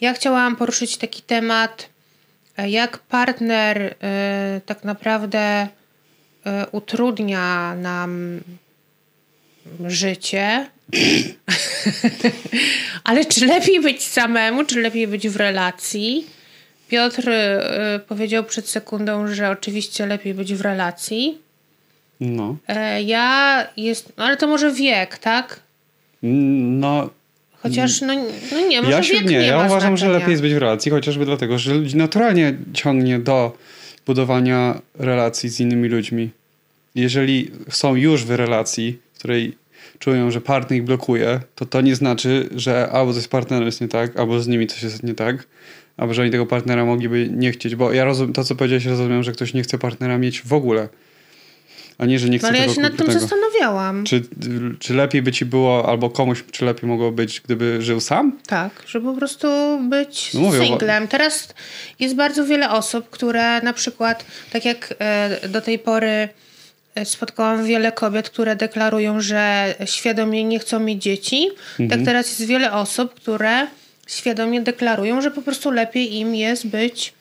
Ja 0.00 0.14
chciałam 0.14 0.56
poruszyć 0.56 0.96
taki 0.96 1.22
temat, 1.22 1.88
e, 2.56 2.70
jak 2.70 2.98
partner 2.98 3.82
y, 3.82 3.94
tak 4.66 4.84
naprawdę 4.84 5.64
y, 5.64 5.68
utrudnia 6.72 7.74
nam 7.74 8.40
życie. 9.86 10.66
Ale 13.04 13.24
czy 13.24 13.46
lepiej 13.46 13.80
być 13.80 14.02
samemu, 14.02 14.64
czy 14.64 14.80
lepiej 14.80 15.08
być 15.08 15.28
w 15.28 15.36
relacji? 15.36 16.26
Piotr 16.88 17.30
powiedział 18.08 18.44
przed 18.44 18.68
sekundą, 18.68 19.34
że 19.34 19.50
oczywiście 19.50 20.06
lepiej 20.06 20.34
być 20.34 20.54
w 20.54 20.60
relacji. 20.60 21.38
No. 22.20 22.56
E, 22.68 23.02
ja 23.02 23.66
jest, 23.76 24.12
ale 24.16 24.36
to 24.36 24.46
może 24.46 24.72
wiek, 24.72 25.18
tak? 25.18 25.60
No. 26.22 27.10
Chociaż, 27.62 28.00
no, 28.00 28.14
no 28.52 28.66
nie, 28.68 28.82
może 28.82 28.96
ja 28.96 29.02
się, 29.02 29.20
nie, 29.20 29.38
nie 29.38 29.46
ja 29.46 29.56
uważam, 29.56 29.80
znaczenia. 29.80 29.96
że 29.96 30.08
lepiej 30.08 30.30
jest 30.30 30.42
być 30.42 30.54
w 30.54 30.58
relacji, 30.58 30.90
chociażby 30.90 31.24
dlatego, 31.24 31.58
że 31.58 31.74
ludzi 31.74 31.96
naturalnie 31.96 32.54
ciągnie 32.72 33.18
do 33.18 33.56
budowania 34.06 34.80
relacji 34.98 35.48
z 35.48 35.60
innymi 35.60 35.88
ludźmi. 35.88 36.30
Jeżeli 36.94 37.50
są 37.70 37.94
już 37.94 38.24
w 38.24 38.30
relacji, 38.30 38.98
w 39.14 39.18
której 39.18 39.56
czują, 39.98 40.30
że 40.30 40.40
partner 40.40 40.78
ich 40.78 40.84
blokuje, 40.84 41.40
to 41.54 41.66
to 41.66 41.80
nie 41.80 41.94
znaczy, 41.94 42.48
że 42.54 42.90
albo 42.90 43.14
coś 43.14 43.22
z 43.22 43.28
partnerem 43.28 43.66
jest 43.66 43.80
nie 43.80 43.88
tak, 43.88 44.16
albo 44.16 44.40
z 44.40 44.48
nimi 44.48 44.66
coś 44.66 44.82
jest 44.82 45.02
nie 45.02 45.14
tak, 45.14 45.46
albo 45.96 46.14
że 46.14 46.22
oni 46.22 46.30
tego 46.30 46.46
partnera 46.46 46.84
mogliby 46.84 47.28
nie 47.32 47.52
chcieć, 47.52 47.76
bo 47.76 47.92
ja 47.92 48.04
rozumiem, 48.04 48.32
to 48.32 48.44
co 48.44 48.54
powiedziałeś, 48.54 48.86
rozumiem, 48.86 49.22
że 49.22 49.32
ktoś 49.32 49.54
nie 49.54 49.62
chce 49.62 49.78
partnera 49.78 50.18
mieć 50.18 50.42
w 50.42 50.52
ogóle, 50.52 50.88
a 52.00 52.06
nie, 52.06 52.18
że 52.18 52.28
nie 52.28 52.38
chce 52.38 52.46
No, 52.52 52.58
ale 52.58 52.66
ja 52.66 52.74
się 52.74 52.80
nad 52.80 52.96
tym 52.96 53.12
zastanawiałam. 53.12 54.04
Czy, 54.04 54.22
czy 54.78 54.94
lepiej 54.94 55.22
by 55.22 55.32
ci 55.32 55.44
było, 55.44 55.88
albo 55.88 56.10
komuś, 56.10 56.44
czy 56.50 56.64
lepiej 56.64 56.88
mogło 56.88 57.12
być, 57.12 57.40
gdyby 57.40 57.82
żył 57.82 58.00
sam? 58.00 58.38
Tak, 58.46 58.82
żeby 58.86 59.12
po 59.12 59.18
prostu 59.18 59.48
być 59.88 60.34
No 60.34 60.40
mówię, 60.40 60.66
singlem. 60.66 61.08
Teraz 61.08 61.54
jest 61.98 62.14
bardzo 62.14 62.46
wiele 62.46 62.70
osób, 62.70 63.10
które 63.10 63.62
na 63.62 63.72
przykład, 63.72 64.24
tak 64.52 64.64
jak 64.64 64.94
e, 64.98 65.48
do 65.48 65.60
tej 65.60 65.78
pory 65.78 66.28
e, 66.94 67.04
spotkałam 67.04 67.64
wiele 67.64 67.92
kobiet, 67.92 68.30
które 68.30 68.56
deklarują, 68.56 69.20
że 69.20 69.74
świadomie 69.84 70.44
nie 70.44 70.58
chcą 70.58 70.80
mieć 70.80 71.02
dzieci, 71.02 71.48
Mhm. 71.78 71.90
tak 71.90 72.06
teraz 72.06 72.28
jest 72.28 72.50
wiele 72.50 72.72
osób, 72.72 73.14
które 73.14 73.66
świadomie 74.06 74.60
deklarują, 74.60 75.20
że 75.22 75.30
po 75.30 75.42
prostu 75.42 75.70
lepiej 75.70 76.16
im 76.16 76.34
jest 76.34 76.66
być 76.66 77.12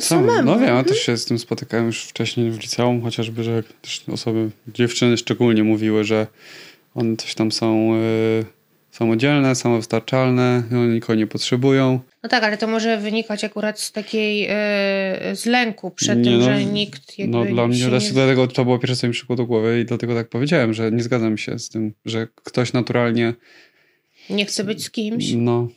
samemu. 0.00 0.42
no 0.42 0.58
wiem, 0.58 0.76
ja 0.76 0.84
też 0.84 0.98
się 0.98 1.16
z 1.16 1.24
tym 1.24 1.38
spotykałem 1.38 1.86
już 1.86 2.04
wcześniej 2.04 2.50
w 2.50 2.60
liceum, 2.60 3.02
chociażby, 3.02 3.44
że 3.44 3.62
też 3.82 4.04
osoby, 4.12 4.50
dziewczyny 4.68 5.16
szczególnie 5.16 5.64
mówiły, 5.64 6.04
że 6.04 6.26
one 6.94 7.16
coś 7.16 7.34
tam 7.34 7.52
są 7.52 7.94
y, 7.94 8.44
samodzielne, 8.90 9.54
samowystarczalne, 9.54 10.62
i 10.70 10.74
one 10.74 10.94
nikogo 10.94 11.14
nie 11.14 11.26
potrzebują. 11.26 12.00
No 12.22 12.28
tak, 12.28 12.44
ale 12.44 12.58
to 12.58 12.66
może 12.66 12.98
wynikać 12.98 13.44
akurat 13.44 13.80
z 13.80 13.92
takiej, 13.92 14.46
e, 14.50 15.36
z 15.36 15.46
lęku 15.46 15.90
przed 15.90 16.18
Nie, 16.18 16.24
tym, 16.24 16.38
no, 16.38 16.44
że 16.44 16.64
nikt 16.64 17.18
jakby 17.18 17.36
No 17.36 17.44
dla 17.44 17.68
mnie 17.68 17.78
nie... 17.78 18.12
dlatego 18.12 18.46
to 18.46 18.64
było 18.64 18.78
pierwsze, 18.78 18.96
co 18.96 19.06
mi 19.06 19.12
przyszło 19.12 19.36
do 19.36 19.46
głowy 19.46 19.80
i 19.80 19.84
dlatego 19.84 20.14
tak 20.14 20.28
powiedziałem, 20.28 20.74
że 20.74 20.92
nie 20.92 21.02
zgadzam 21.02 21.38
się 21.38 21.58
z 21.58 21.68
tym, 21.68 21.92
że 22.04 22.28
ktoś 22.34 22.72
naturalnie 22.72 23.34
nie 24.30 24.46
chce 24.46 24.64
być 24.64 24.84
z 24.84 24.90
kimś. 24.90 25.32
No. 25.36 25.68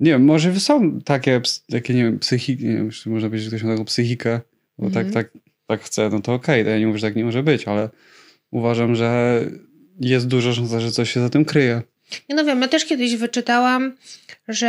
Nie 0.00 0.10
wiem, 0.10 0.24
może 0.24 0.60
są 0.60 1.00
takie, 1.00 1.40
takie 1.70 1.94
nie 1.94 2.04
wiem, 2.04 2.18
psychiki, 2.18 2.64
nie 2.66 2.74
wiem, 2.76 2.90
czy 2.90 3.10
można 3.10 3.28
powiedzieć, 3.28 3.44
że 3.50 3.56
ktoś 3.56 3.62
ma 3.62 3.72
taką 3.72 3.84
psychikę, 3.84 4.40
bo 4.78 4.86
Mhm. 4.86 5.12
tak, 5.12 5.14
tak, 5.32 5.42
tak 5.66 5.80
chce, 5.82 6.08
no 6.08 6.20
to 6.20 6.34
okej, 6.34 6.64
to 6.64 6.70
ja 6.70 6.78
nie 6.78 6.86
mówię, 6.86 6.98
że 6.98 7.06
tak 7.06 7.16
nie 7.16 7.24
może 7.24 7.42
być, 7.42 7.68
ale 7.68 7.88
uważam, 8.50 8.94
że 8.94 9.40
jest 10.00 10.28
duża 10.28 10.52
szansa, 10.54 10.80
że 10.80 10.90
coś 10.90 11.10
się 11.12 11.20
za 11.20 11.30
tym 11.30 11.44
kryje. 11.44 11.82
Nie 12.28 12.34
no 12.34 12.44
wiem, 12.44 12.60
ja 12.60 12.68
też 12.68 12.84
kiedyś 12.84 13.16
wyczytałam, 13.16 13.96
że 14.48 14.68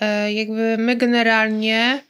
e, 0.00 0.32
jakby 0.32 0.76
my 0.78 0.96
generalnie 0.96 2.02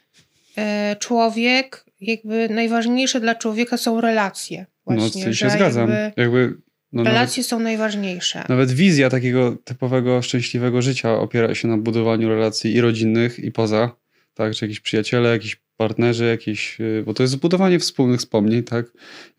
e, 0.57 0.95
człowiek, 0.99 1.85
jakby 2.01 2.49
najważniejsze 2.49 3.19
dla 3.19 3.35
człowieka 3.35 3.77
są 3.77 4.01
relacje. 4.01 4.65
No, 4.87 4.95
Właśnie, 4.95 5.23
tym 5.23 5.33
się 5.33 5.49
zgadzam. 5.49 5.89
jakby 5.89 6.21
Jakby, 6.21 6.57
no, 6.93 7.03
nawet, 7.03 7.13
relacje 7.13 7.43
są 7.43 7.59
najważniejsze. 7.59 8.43
nawet 8.49 8.71
wizja 8.71 9.09
takiego 9.09 9.57
typowego, 9.63 10.21
szczęśliwego 10.21 10.81
życia 10.81 11.19
opiera 11.19 11.55
się 11.55 11.67
na 11.67 11.77
budowaniu 11.77 12.29
relacji 12.29 12.73
i 12.73 12.81
rodzinnych, 12.81 13.39
i 13.39 13.51
poza, 13.51 13.95
tak, 14.33 14.55
czy 14.55 14.65
jakiś 14.65 14.79
przyjaciele, 14.79 15.29
jakiś 15.29 15.63
partnerzy, 15.77 16.25
jakieś, 16.25 16.81
y, 16.81 17.03
bo 17.05 17.13
to 17.13 17.23
jest 17.23 17.37
budowanie 17.37 17.79
wspólnych 17.79 18.19
wspomnień, 18.19 18.63
tak, 18.63 18.85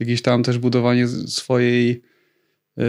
jakieś 0.00 0.22
tam 0.22 0.42
też 0.42 0.58
budowanie 0.58 1.08
swojej 1.08 2.02
yy, 2.76 2.84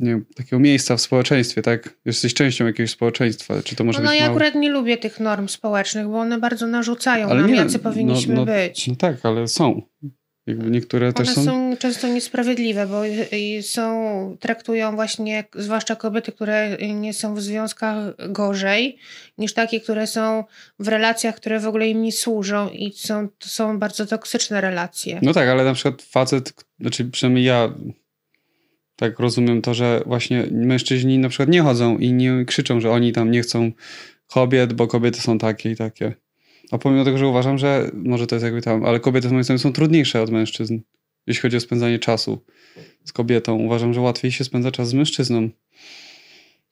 nie 0.00 0.10
wiem, 0.10 0.24
takiego 0.36 0.60
miejsca 0.60 0.96
w 0.96 1.00
społeczeństwie, 1.00 1.62
tak? 1.62 1.94
Jesteś 2.04 2.34
częścią 2.34 2.66
jakiegoś 2.66 2.90
społeczeństwa, 2.90 3.62
czy 3.62 3.76
to 3.76 3.84
może 3.84 3.98
No, 3.98 4.04
no 4.04 4.10
być 4.10 4.20
ja 4.20 4.26
małe... 4.26 4.36
akurat 4.36 4.54
nie 4.54 4.70
lubię 4.70 4.96
tych 4.96 5.20
norm 5.20 5.48
społecznych, 5.48 6.06
bo 6.06 6.18
one 6.18 6.38
bardzo 6.38 6.66
narzucają 6.66 7.28
Ale 7.28 7.40
nam, 7.40 7.50
nie, 7.50 7.56
jacy 7.56 7.78
powinniśmy 7.78 8.34
no, 8.34 8.40
no, 8.40 8.46
być. 8.46 8.88
No 8.88 8.96
tak, 8.96 9.16
ale 9.22 9.48
są. 9.48 9.82
Jakby 10.48 10.70
niektóre 10.70 11.06
One 11.06 11.12
też 11.12 11.28
są... 11.28 11.44
są 11.44 11.76
często 11.78 12.08
niesprawiedliwe, 12.08 12.86
bo 12.86 13.02
i 13.32 13.62
są, 13.62 14.36
traktują 14.40 14.94
właśnie, 14.94 15.44
zwłaszcza 15.54 15.96
kobiety, 15.96 16.32
które 16.32 16.76
nie 16.94 17.14
są 17.14 17.34
w 17.34 17.40
związkach 17.40 17.96
gorzej, 18.28 18.98
niż 19.38 19.54
takie, 19.54 19.80
które 19.80 20.06
są 20.06 20.44
w 20.78 20.88
relacjach, 20.88 21.36
które 21.36 21.60
w 21.60 21.66
ogóle 21.66 21.88
im 21.88 22.02
nie 22.02 22.12
służą 22.12 22.68
i 22.68 22.92
są, 22.92 23.28
to 23.38 23.48
są 23.48 23.78
bardzo 23.78 24.06
toksyczne 24.06 24.60
relacje. 24.60 25.18
No 25.22 25.32
tak, 25.32 25.48
ale 25.48 25.64
na 25.64 25.74
przykład 25.74 26.02
facet, 26.02 26.52
znaczy 26.80 27.04
przynajmniej 27.04 27.44
ja 27.44 27.74
tak 28.96 29.18
rozumiem 29.18 29.62
to, 29.62 29.74
że 29.74 30.02
właśnie 30.06 30.46
mężczyźni 30.50 31.18
na 31.18 31.28
przykład 31.28 31.48
nie 31.48 31.62
chodzą 31.62 31.98
i 31.98 32.12
nie 32.12 32.44
krzyczą, 32.44 32.80
że 32.80 32.90
oni 32.90 33.12
tam 33.12 33.30
nie 33.30 33.42
chcą 33.42 33.72
kobiet, 34.26 34.72
bo 34.72 34.86
kobiety 34.86 35.20
są 35.20 35.38
takie 35.38 35.70
i 35.70 35.76
takie. 35.76 36.14
A 36.70 36.78
pomimo 36.78 37.04
tego, 37.04 37.18
że 37.18 37.26
uważam, 37.26 37.58
że 37.58 37.90
może 37.94 38.26
to 38.26 38.34
jest 38.34 38.44
jakby 38.44 38.62
tam, 38.62 38.84
ale 38.84 39.00
kobiety 39.00 39.28
moim 39.30 39.44
zdaniem 39.44 39.58
są 39.58 39.72
trudniejsze 39.72 40.22
od 40.22 40.30
mężczyzn, 40.30 40.78
jeśli 41.26 41.42
chodzi 41.42 41.56
o 41.56 41.60
spędzanie 41.60 41.98
czasu 41.98 42.44
z 43.04 43.12
kobietą. 43.12 43.54
Uważam, 43.58 43.94
że 43.94 44.00
łatwiej 44.00 44.32
się 44.32 44.44
spędza 44.44 44.70
czas 44.70 44.88
z 44.88 44.94
mężczyzną. 44.94 45.50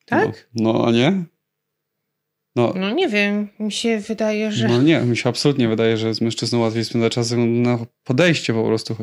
Tak? 0.06 0.48
No, 0.54 0.72
no 0.72 0.86
a 0.86 0.90
nie? 0.92 1.24
No, 2.56 2.72
No 2.76 2.90
nie 2.90 3.08
wiem, 3.08 3.48
mi 3.60 3.72
się 3.72 3.98
wydaje, 4.00 4.52
że... 4.52 4.68
no 4.68 4.82
nie, 4.82 5.00
mi 5.00 5.16
się 5.16 5.28
absolutnie 5.28 5.68
wydaje, 5.68 5.96
że 5.96 6.14
z 6.14 6.20
mężczyzną 6.20 6.58
łatwiej 6.60 6.84
spędza 6.84 7.10
czas 7.10 7.30
na 7.36 7.78
podejście 8.04 8.52
po 8.54 8.64
prostu. 8.64 8.96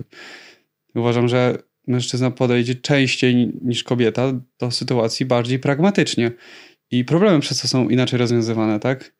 Uważam, 0.95 1.27
że 1.27 1.57
mężczyzna 1.87 2.31
podejdzie 2.31 2.75
częściej 2.75 3.35
ni- 3.35 3.51
niż 3.61 3.83
kobieta 3.83 4.33
do 4.59 4.71
sytuacji 4.71 5.25
bardziej 5.25 5.59
pragmatycznie. 5.59 6.31
I 6.91 7.05
problemy 7.05 7.39
przez 7.39 7.61
to 7.61 7.67
są 7.67 7.89
inaczej 7.89 8.19
rozwiązywane, 8.19 8.79
tak? 8.79 9.13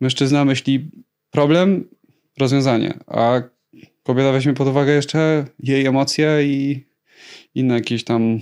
Mężczyzna 0.00 0.44
myśli 0.44 0.90
problem, 1.30 1.88
rozwiązanie, 2.38 2.98
a 3.06 3.42
kobieta 4.02 4.32
weźmie 4.32 4.54
pod 4.54 4.68
uwagę 4.68 4.92
jeszcze 4.92 5.44
jej 5.58 5.86
emocje 5.86 6.38
i 6.42 6.86
inne 7.54 7.74
jakieś 7.74 8.04
tam. 8.04 8.40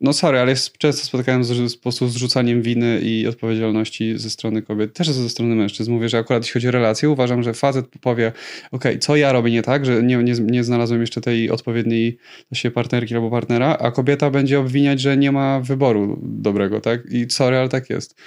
No 0.00 0.12
sorry, 0.12 0.38
ale 0.38 0.54
często 0.78 1.06
spotykałem 1.06 1.44
z, 1.44 1.48
z, 1.48 1.76
po 1.76 1.82
prostu 1.82 2.08
z 2.08 2.16
rzucaniem 2.16 2.62
winy 2.62 3.00
i 3.02 3.26
odpowiedzialności 3.26 4.18
ze 4.18 4.30
strony 4.30 4.62
kobiet, 4.62 4.92
też 4.92 5.10
ze 5.10 5.28
strony 5.28 5.54
mężczyzn. 5.54 5.92
Mówię, 5.92 6.08
że 6.08 6.18
akurat 6.18 6.42
jeśli 6.42 6.52
chodzi 6.52 6.68
o 6.68 6.70
relacje, 6.70 7.10
uważam, 7.10 7.42
że 7.42 7.54
facet 7.54 7.86
powie, 8.00 8.32
okej, 8.72 8.98
co 8.98 9.16
ja 9.16 9.32
robię 9.32 9.50
nie 9.50 9.62
tak, 9.62 9.86
że 9.86 10.02
nie, 10.02 10.16
nie, 10.16 10.32
nie 10.32 10.64
znalazłem 10.64 11.00
jeszcze 11.00 11.20
tej 11.20 11.50
odpowiedniej 11.50 12.18
się 12.52 12.70
partnerki 12.70 13.14
albo 13.14 13.30
partnera, 13.30 13.78
a 13.80 13.90
kobieta 13.90 14.30
będzie 14.30 14.60
obwiniać, 14.60 15.00
że 15.00 15.16
nie 15.16 15.32
ma 15.32 15.60
wyboru 15.60 16.20
dobrego, 16.22 16.80
tak? 16.80 17.00
I 17.10 17.26
sorry, 17.30 17.56
ale 17.56 17.68
tak 17.68 17.90
jest. 17.90 18.20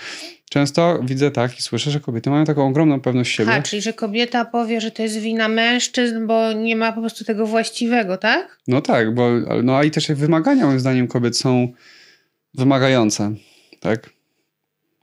Często 0.49 0.99
widzę 1.03 1.31
tak 1.31 1.59
i 1.59 1.61
słyszę, 1.61 1.91
że 1.91 1.99
kobiety 1.99 2.29
mają 2.29 2.45
taką 2.45 2.67
ogromną 2.67 3.01
pewność 3.01 3.35
siebie. 3.35 3.51
Ha, 3.51 3.61
czyli 3.61 3.81
że 3.81 3.93
kobieta 3.93 4.45
powie, 4.45 4.81
że 4.81 4.91
to 4.91 5.03
jest 5.03 5.17
wina 5.17 5.47
mężczyzn, 5.47 6.27
bo 6.27 6.53
nie 6.53 6.75
ma 6.75 6.91
po 6.91 7.01
prostu 7.01 7.25
tego 7.25 7.45
właściwego, 7.45 8.17
tak? 8.17 8.57
No 8.67 8.81
tak, 8.81 9.13
bo 9.13 9.29
no 9.63 9.77
a 9.77 9.83
i 9.83 9.91
też 9.91 10.07
wymagania 10.07 10.65
moim 10.65 10.79
zdaniem 10.79 11.07
kobiet 11.07 11.37
są 11.37 11.73
wymagające, 12.53 13.33
tak? 13.79 14.09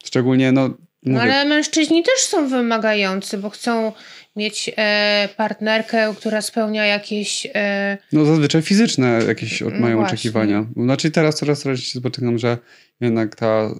Szczególnie, 0.04 0.52
no, 0.52 0.68
No, 0.68 0.74
mówię, 1.04 1.22
ale 1.22 1.44
mężczyźni 1.44 2.02
też 2.02 2.20
są 2.20 2.48
wymagający, 2.48 3.38
bo 3.38 3.50
chcą 3.50 3.92
mieć 4.36 4.70
e, 4.76 5.28
partnerkę, 5.36 6.14
która 6.16 6.42
spełnia 6.42 6.86
jakieś... 6.86 7.46
E, 7.54 7.98
no 8.12 8.24
zazwyczaj 8.24 8.62
fizyczne 8.62 9.20
jakieś 9.28 9.62
od- 9.62 9.74
No 9.74 9.80
mają 9.80 9.96
właśnie. 9.96 10.14
oczekiwania. 10.14 10.66
Znaczy 10.76 11.10
teraz 11.10 11.36
coraz 11.36 11.60
coraz 11.62 11.80
się 11.80 11.98
spotykam, 12.00 12.38
że 12.38 12.58
jednak 13.00 13.36
ta 13.36 13.74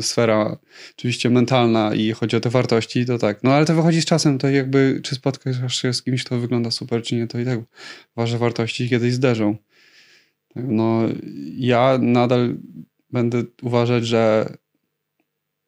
sfera 0.00 0.56
oczywiście 0.98 1.30
mentalna 1.30 1.94
i 1.94 2.12
chodzi 2.12 2.36
o 2.36 2.40
te 2.40 2.50
wartości, 2.50 3.06
to 3.06 3.18
tak. 3.18 3.42
No 3.42 3.52
ale 3.52 3.66
to 3.66 3.74
wychodzi 3.74 4.02
z 4.02 4.04
czasem, 4.04 4.38
to 4.38 4.48
jakby 4.48 5.00
czy 5.04 5.14
spotkasz 5.14 5.82
się 5.82 5.92
z 5.92 6.02
kimś, 6.02 6.24
kto 6.24 6.38
wygląda 6.38 6.70
super, 6.70 7.02
czy 7.02 7.14
nie, 7.16 7.26
to 7.26 7.38
i 7.38 7.44
tak 7.44 7.60
wasze 8.16 8.38
wartości 8.38 8.88
kiedyś 8.88 9.14
zderzą. 9.14 9.56
No 10.54 11.02
ja 11.56 11.98
nadal 12.00 12.56
będę 13.10 13.42
uważać, 13.62 14.06
że 14.06 14.52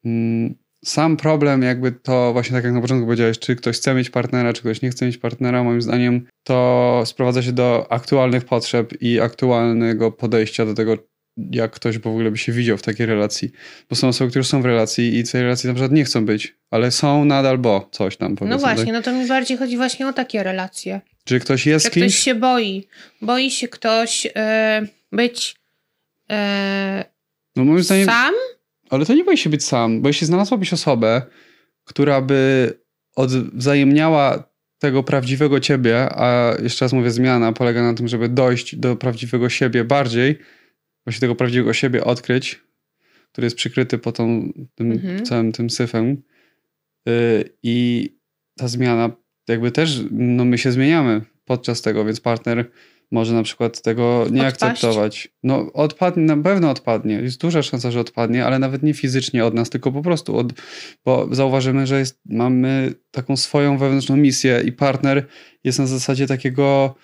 mm, 0.05 0.55
sam 0.85 1.17
problem 1.17 1.63
jakby 1.63 1.93
to 1.93 2.33
właśnie 2.33 2.57
tak 2.57 2.65
jak 2.65 2.73
na 2.73 2.81
początku 2.81 3.07
powiedziałeś, 3.07 3.39
czy 3.39 3.57
ktoś 3.57 3.77
chce 3.77 3.95
mieć 3.95 4.11
partnera, 4.11 4.53
czy 4.53 4.61
ktoś 4.61 4.83
nie 4.83 4.91
chce 4.91 5.07
mieć 5.07 5.19
partnera, 5.19 5.65
moim 5.65 5.83
zdaniem 5.83 6.27
to 6.45 7.03
sprowadza 7.07 7.43
się 7.43 7.53
do 7.53 7.87
aktualnych 7.93 8.45
potrzeb 8.45 9.03
i 9.03 9.21
aktualnego 9.21 10.13
podejścia 10.13 10.67
do 10.67 10.75
tego, 10.75 10.97
jak 11.51 11.71
ktoś 11.73 11.99
w 11.99 12.07
ogóle 12.07 12.31
by 12.31 12.39
się 12.39 12.53
widział 12.53 12.77
w 12.77 12.83
takiej 12.83 13.07
relacji. 13.07 13.51
Bo 13.91 13.97
są 13.97 14.09
osoby, 14.09 14.31
które 14.31 14.45
są 14.45 14.63
w 14.63 14.65
relacji 14.65 15.19
i 15.19 15.25
tej 15.25 15.43
relacji 15.43 15.69
na 15.69 15.75
przykład 15.75 15.93
nie 15.93 16.05
chcą 16.05 16.25
być, 16.25 16.57
ale 16.71 16.91
są 16.91 17.25
nadal, 17.25 17.59
bo 17.59 17.89
coś 17.93 18.17
tam 18.17 18.37
powiedzmy. 18.37 18.57
No 18.57 18.61
właśnie, 18.61 18.85
tak? 18.85 18.95
no 18.95 19.03
to 19.03 19.13
mi 19.13 19.29
bardziej 19.29 19.57
chodzi 19.57 19.77
właśnie 19.77 20.09
o 20.09 20.13
takie 20.13 20.43
relacje. 20.43 21.01
Czy 21.25 21.41
ktoś 21.41 21.67
jest 21.67 21.85
Że 21.85 21.91
kimś? 21.91 22.05
ktoś 22.05 22.25
się 22.25 22.35
boi. 22.35 22.89
Boi 23.23 23.51
się 23.51 23.69
ktoś 23.69 24.27
e, 24.37 24.83
być 25.13 25.57
e, 26.31 27.05
No 27.57 27.65
moim 27.65 27.83
zdaniem, 27.83 28.07
sam? 28.07 28.35
Ale 28.91 29.07
to 29.07 29.15
nie 29.15 29.25
boi 29.25 29.37
się 29.37 29.51
być 29.51 29.65
sam, 29.65 30.03
bo 30.03 30.09
jeśli 30.09 30.27
znalazłabyś 30.27 30.73
osobę, 30.73 31.23
która 31.85 32.21
by 32.21 32.73
odwzajemniała 33.17 34.49
tego 34.79 35.03
prawdziwego 35.03 35.61
ciebie, 35.61 36.09
a 36.11 36.55
jeszcze 36.63 36.85
raz 36.85 36.93
mówię, 36.93 37.11
zmiana 37.11 37.53
polega 37.53 37.83
na 37.83 37.95
tym, 37.95 38.09
żeby 38.09 38.29
dojść 38.29 38.77
do 38.77 38.97
prawdziwego 38.97 39.49
siebie 39.49 39.85
bardziej, 39.85 40.39
właśnie 41.07 41.21
tego 41.21 41.35
prawdziwego 41.35 41.73
siebie 41.73 42.05
odkryć, 42.05 42.61
który 43.33 43.45
jest 43.47 43.57
przykryty 43.57 43.99
po 43.99 44.13
tą, 44.13 44.53
tym 44.75 44.93
Mhm. 44.93 45.25
całym 45.25 45.53
tym 45.53 45.71
syfem. 45.71 46.23
Yy, 47.07 47.45
I 47.63 48.09
ta 48.57 48.69
zmiana, 48.69 49.11
jakby 49.49 49.71
też, 49.71 50.01
no 50.11 50.45
my 50.45 50.59
się 50.59 50.73
zmieniamy 50.73 51.21
podczas 51.45 51.83
tego, 51.83 52.05
więc 52.05 52.21
partner 52.21 52.71
może 53.11 53.35
na 53.35 53.43
przykład 53.43 53.83
tego 53.83 54.27
nie 54.31 54.47
Odpaść? 54.47 54.63
akceptować. 54.63 55.29
No 55.43 55.73
odpadnie, 55.73 56.23
na 56.23 56.37
pewno 56.37 56.71
odpadnie. 56.71 57.15
Jest 57.15 57.41
duża 57.41 57.63
szansa, 57.63 57.91
że 57.91 58.01
odpadnie, 58.01 58.45
ale 58.47 58.59
nawet 58.59 58.83
nie 58.83 58.95
fizycznie 58.95 59.45
od 59.45 59.55
nas, 59.55 59.71
tylko 59.71 59.93
po 59.93 60.03
prostu 60.03 60.37
od, 60.37 60.53
bo 61.05 61.29
zauważymy, 61.35 61.87
że 61.87 61.99
jest, 61.99 62.21
mamy 62.27 62.95
taką 63.11 63.37
swoją 63.37 63.79
wewnętrzną 63.79 64.17
misję 64.17 64.63
i 64.65 64.73
partner 64.73 65.27
jest 65.65 65.79
na 65.79 65.87
zasadzie 65.87 66.27
takiego 66.27 66.95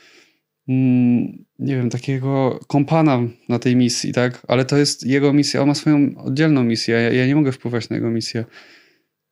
mm, 0.69 1.45
nie 1.59 1.77
wiem, 1.77 1.91
takiego 1.91 2.61
kompana 2.67 3.21
na 3.49 3.59
tej 3.59 3.77
misji, 3.77 4.12
tak? 4.12 4.43
Ale 4.49 4.65
to 4.65 4.77
jest 4.77 5.06
jego 5.06 5.33
misja, 5.33 5.62
on 5.62 5.69
ma 5.69 5.75
swoją 5.75 6.15
oddzielną 6.17 6.65
misję, 6.65 6.95
ja, 6.95 7.12
ja 7.12 7.27
nie 7.27 7.37
mogę 7.37 7.53
wpływać 7.53 7.89
na 7.89 7.97
jego 7.97 8.11
misję. 8.11 8.45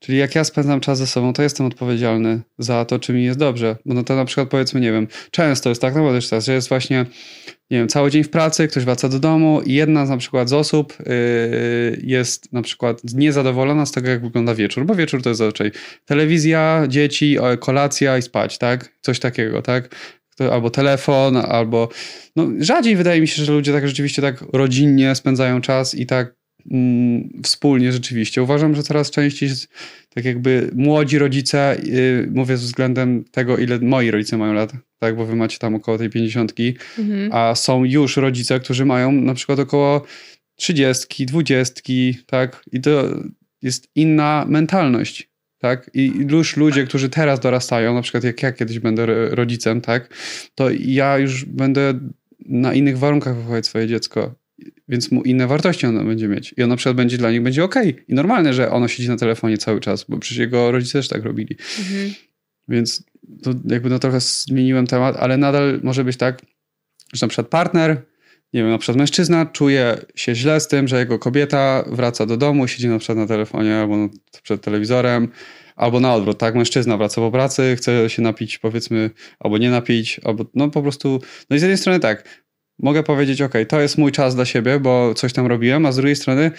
Czyli 0.02 0.18
jak 0.18 0.34
ja 0.34 0.44
spędzam 0.44 0.80
czas 0.80 0.98
ze 0.98 1.06
sobą, 1.06 1.32
to 1.32 1.42
jestem 1.42 1.66
odpowiedzialny 1.66 2.40
za 2.58 2.84
to, 2.84 2.98
czy 2.98 3.12
mi 3.12 3.24
jest 3.24 3.38
dobrze. 3.38 3.76
Bo 3.86 3.94
no 3.94 4.02
to 4.02 4.16
na 4.16 4.24
przykład 4.24 4.48
powiedzmy, 4.48 4.80
nie 4.80 4.92
wiem, 4.92 5.08
często 5.30 5.68
jest 5.68 5.82
tak, 5.82 5.94
no 5.94 6.02
bo 6.02 6.12
też 6.12 6.28
czas, 6.28 6.44
że 6.44 6.52
jest 6.52 6.68
właśnie, 6.68 7.06
nie 7.70 7.78
wiem, 7.78 7.88
cały 7.88 8.10
dzień 8.10 8.24
w 8.24 8.30
pracy, 8.30 8.68
ktoś 8.68 8.84
wraca 8.84 9.08
do 9.08 9.18
domu 9.18 9.60
i 9.66 9.74
jedna 9.74 10.06
z 10.06 10.10
na 10.10 10.16
przykład 10.16 10.48
z 10.48 10.52
osób 10.52 10.96
yy, 10.98 12.00
jest 12.02 12.52
na 12.52 12.62
przykład 12.62 13.00
niezadowolona 13.14 13.86
z 13.86 13.92
tego, 13.92 14.08
jak 14.08 14.22
wygląda 14.22 14.54
wieczór, 14.54 14.86
bo 14.86 14.94
wieczór 14.94 15.22
to 15.22 15.28
jest 15.28 15.38
zazwyczaj 15.38 15.70
telewizja, 16.04 16.84
dzieci, 16.88 17.36
kolacja 17.60 18.18
i 18.18 18.22
spać, 18.22 18.58
tak? 18.58 18.98
Coś 19.00 19.20
takiego, 19.20 19.62
tak? 19.62 19.96
Albo 20.52 20.70
telefon, 20.70 21.36
albo... 21.36 21.88
No 22.36 22.48
rzadziej 22.58 22.96
wydaje 22.96 23.20
mi 23.20 23.28
się, 23.28 23.44
że 23.44 23.52
ludzie 23.52 23.72
tak 23.72 23.88
rzeczywiście 23.88 24.22
tak 24.22 24.44
rodzinnie 24.52 25.14
spędzają 25.14 25.60
czas 25.60 25.94
i 25.94 26.06
tak 26.06 26.41
wspólnie 27.42 27.92
rzeczywiście. 27.92 28.42
Uważam, 28.42 28.74
że 28.74 28.82
coraz 28.82 29.10
częściej 29.10 29.48
jest 29.48 29.68
tak 30.14 30.24
jakby 30.24 30.70
młodzi 30.74 31.18
rodzice, 31.18 31.76
yy, 31.84 32.28
mówię 32.34 32.56
względem 32.56 33.24
tego, 33.30 33.58
ile 33.58 33.78
moi 33.78 34.10
rodzice 34.10 34.38
mają 34.38 34.52
lat, 34.52 34.72
tak, 34.98 35.16
bo 35.16 35.26
wy 35.26 35.36
macie 35.36 35.58
tam 35.58 35.74
około 35.74 35.98
tej 35.98 36.10
pięćdziesiątki, 36.10 36.74
Mhm. 36.98 37.30
a 37.32 37.54
są 37.54 37.84
już 37.84 38.16
rodzice, 38.16 38.60
którzy 38.60 38.84
mają 38.84 39.12
na 39.12 39.34
przykład 39.34 39.58
około 39.58 40.02
trzydziestki, 40.56 41.26
dwudziestki, 41.26 42.18
tak, 42.26 42.64
i 42.72 42.80
to 42.80 43.14
jest 43.62 43.88
inna 43.94 44.44
mentalność, 44.48 45.30
tak, 45.58 45.90
i 45.94 46.12
już 46.30 46.56
ludzie, 46.56 46.84
którzy 46.84 47.08
teraz 47.08 47.40
dorastają, 47.40 47.94
na 47.94 48.02
przykład 48.02 48.24
jak 48.24 48.42
ja 48.42 48.52
kiedyś 48.52 48.78
będę 48.78 49.06
ro- 49.06 49.34
rodzicem, 49.34 49.80
tak, 49.80 50.14
to 50.54 50.68
ja 50.80 51.18
już 51.18 51.44
będę 51.44 52.00
na 52.46 52.74
innych 52.74 52.98
warunkach 52.98 53.36
wychować 53.36 53.66
swoje 53.66 53.86
dziecko, 53.88 54.34
więc 54.88 55.10
mu 55.10 55.22
inne 55.22 55.46
wartości 55.46 55.86
ono 55.86 56.04
będzie 56.04 56.28
mieć. 56.28 56.54
I 56.56 56.62
ono 56.62 56.72
na 56.72 56.76
przykład 56.76 56.96
będzie 56.96 57.18
dla 57.18 57.30
nich 57.30 57.42
będzie 57.42 57.64
okej 57.64 57.96
i 58.08 58.14
normalne, 58.14 58.54
że 58.54 58.70
ono 58.70 58.88
siedzi 58.88 59.08
na 59.08 59.16
telefonie 59.16 59.58
cały 59.58 59.80
czas, 59.80 60.04
bo 60.08 60.18
przecież 60.18 60.38
jego 60.38 60.72
rodzice 60.72 60.98
też 60.98 61.08
tak 61.08 61.22
robili. 61.22 61.56
Mhm. 61.78 62.14
Więc 62.68 63.04
to 63.42 63.50
jakby 63.68 63.90
no 63.90 63.98
trochę 63.98 64.20
zmieniłem 64.20 64.86
temat, 64.86 65.16
ale 65.16 65.36
nadal 65.36 65.80
może 65.82 66.04
być 66.04 66.16
tak, 66.16 66.42
że 67.12 67.26
na 67.26 67.28
przykład 67.28 67.48
partner, 67.48 68.02
nie 68.52 68.62
wiem, 68.62 68.70
na 68.70 68.78
przykład 68.78 68.98
mężczyzna 68.98 69.46
czuje 69.46 69.96
się 70.14 70.34
źle 70.34 70.60
z 70.60 70.68
tym, 70.68 70.88
że 70.88 70.98
jego 70.98 71.18
kobieta 71.18 71.84
wraca 71.86 72.26
do 72.26 72.36
domu, 72.36 72.68
siedzi 72.68 72.88
na 72.88 72.98
przykład 72.98 73.18
na 73.18 73.26
telefonie 73.26 73.76
albo 73.76 74.08
przed 74.42 74.62
telewizorem, 74.62 75.28
albo 75.76 76.00
na 76.00 76.14
odwrót, 76.14 76.38
tak? 76.38 76.54
Mężczyzna 76.54 76.96
wraca 76.96 77.20
po 77.20 77.30
pracy, 77.30 77.76
chce 77.76 78.10
się 78.10 78.22
napić, 78.22 78.58
powiedzmy, 78.58 79.10
albo 79.40 79.58
nie 79.58 79.70
napić, 79.70 80.20
albo 80.24 80.44
no 80.54 80.70
po 80.70 80.82
prostu. 80.82 81.20
No 81.50 81.56
i 81.56 81.58
z 81.58 81.62
jednej 81.62 81.78
strony 81.78 82.00
tak, 82.00 82.41
mogę 82.78 83.02
powiedzieć, 83.02 83.42
ok, 83.42 83.54
to 83.68 83.80
jest 83.80 83.98
mój 83.98 84.12
czas 84.12 84.34
dla 84.34 84.44
siebie, 84.44 84.80
bo 84.80 85.14
coś 85.14 85.32
tam 85.32 85.46
robiłem, 85.46 85.86
a 85.86 85.92
z 85.92 85.96
drugiej 85.96 86.16
strony 86.16 86.50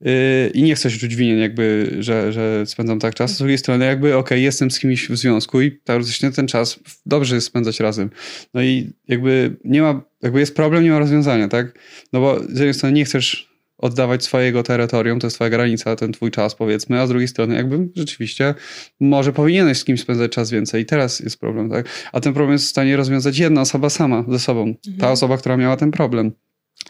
yy, 0.00 0.10
i 0.54 0.62
nie 0.62 0.74
chcę 0.74 0.90
się 0.90 0.98
czuć 0.98 1.16
winien, 1.16 1.38
jakby, 1.38 1.96
że, 1.98 2.32
że 2.32 2.66
spędzam 2.66 2.98
tak 2.98 3.14
czas. 3.14 3.34
Z 3.34 3.38
drugiej 3.38 3.58
strony, 3.58 3.84
jakby, 3.84 4.16
ok, 4.16 4.30
jestem 4.30 4.70
z 4.70 4.78
kimś 4.78 5.08
w 5.08 5.16
związku 5.16 5.60
i 5.60 5.80
teoretycznie 5.84 6.30
ten 6.30 6.46
czas 6.46 6.80
dobrze 7.06 7.34
jest 7.34 7.46
spędzać 7.46 7.80
razem. 7.80 8.10
No 8.54 8.62
i 8.62 8.92
jakby 9.08 9.56
nie 9.64 9.82
ma, 9.82 10.02
jakby 10.22 10.40
jest 10.40 10.56
problem, 10.56 10.84
nie 10.84 10.90
ma 10.90 10.98
rozwiązania, 10.98 11.48
tak? 11.48 11.78
No 12.12 12.20
bo 12.20 12.40
z 12.40 12.48
jednej 12.48 12.74
strony 12.74 12.92
nie 12.92 13.04
chcesz 13.04 13.57
oddawać 13.78 14.24
swojego 14.24 14.62
terytorium, 14.62 15.20
to 15.20 15.26
jest 15.26 15.36
twoja 15.36 15.50
granica, 15.50 15.96
ten 15.96 16.12
twój 16.12 16.30
czas 16.30 16.54
powiedzmy, 16.54 17.00
a 17.00 17.06
z 17.06 17.08
drugiej 17.08 17.28
strony 17.28 17.54
jakby 17.54 17.88
rzeczywiście 17.96 18.54
może 19.00 19.32
powinieneś 19.32 19.78
z 19.78 19.84
kimś 19.84 20.00
spędzać 20.00 20.32
czas 20.32 20.50
więcej 20.50 20.82
i 20.82 20.86
teraz 20.86 21.20
jest 21.20 21.40
problem, 21.40 21.70
tak? 21.70 21.86
A 22.12 22.20
ten 22.20 22.32
problem 22.32 22.52
jest 22.52 22.64
w 22.64 22.68
stanie 22.68 22.96
rozwiązać 22.96 23.38
jedna 23.38 23.60
osoba 23.60 23.90
sama 23.90 24.24
ze 24.28 24.38
sobą. 24.38 24.74
Ta 24.74 24.90
Mhm. 24.90 25.12
osoba, 25.12 25.36
która 25.38 25.56
miała 25.56 25.76
ten 25.76 25.90
problem. 25.90 26.32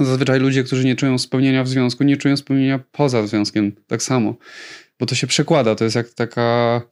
Zazwyczaj 0.01 0.41
ludzie, 0.41 0.65
którzy 0.65 0.85
nie 0.85 0.97
czują 0.97 1.19
spełnienia 1.19 1.65
w 1.65 1.69
związku, 1.69 2.05
nie 2.05 2.17
czują 2.17 2.37
spełnienia 2.37 2.81
poza 2.93 3.27
związkiem 3.27 3.73
tak 3.87 4.03
samo. 4.03 4.35
Bo 5.01 5.07
to 5.07 5.15
się 5.15 5.27
przekłada, 5.27 5.75
to 5.75 5.85
jest 5.85 5.97
jak 5.97 6.09
taka, 6.09 6.83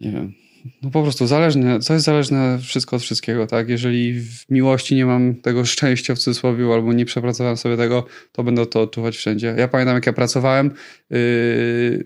nie 0.00 0.10
wiem, 0.12 0.32
no 0.82 0.90
po 0.90 1.02
prostu 1.02 1.26
zależne, 1.26 1.80
co 1.80 1.92
jest 1.92 2.06
zależne 2.06 2.58
wszystko 2.62 2.96
od 2.96 3.02
wszystkiego, 3.02 3.46
tak? 3.46 3.68
Jeżeli 3.68 4.20
w 4.20 4.50
miłości 4.50 4.94
nie 4.94 5.06
mam 5.06 5.34
tego 5.34 5.64
szczęścia 5.64 6.14
w 6.14 6.18
cudzysłowie 6.18 6.74
albo 6.74 6.92
nie 6.92 7.04
przepracowałem 7.04 7.56
sobie 7.56 7.76
tego, 7.76 8.06
to 8.32 8.44
będę 8.44 8.66
to 8.66 8.82
odczuwać 8.82 9.16
wszędzie. 9.16 9.54
Ja 9.58 9.68
pamiętam, 9.68 9.94
jak 9.94 10.06
ja 10.06 10.12
pracowałem 10.12 10.70
yy, 11.10 12.04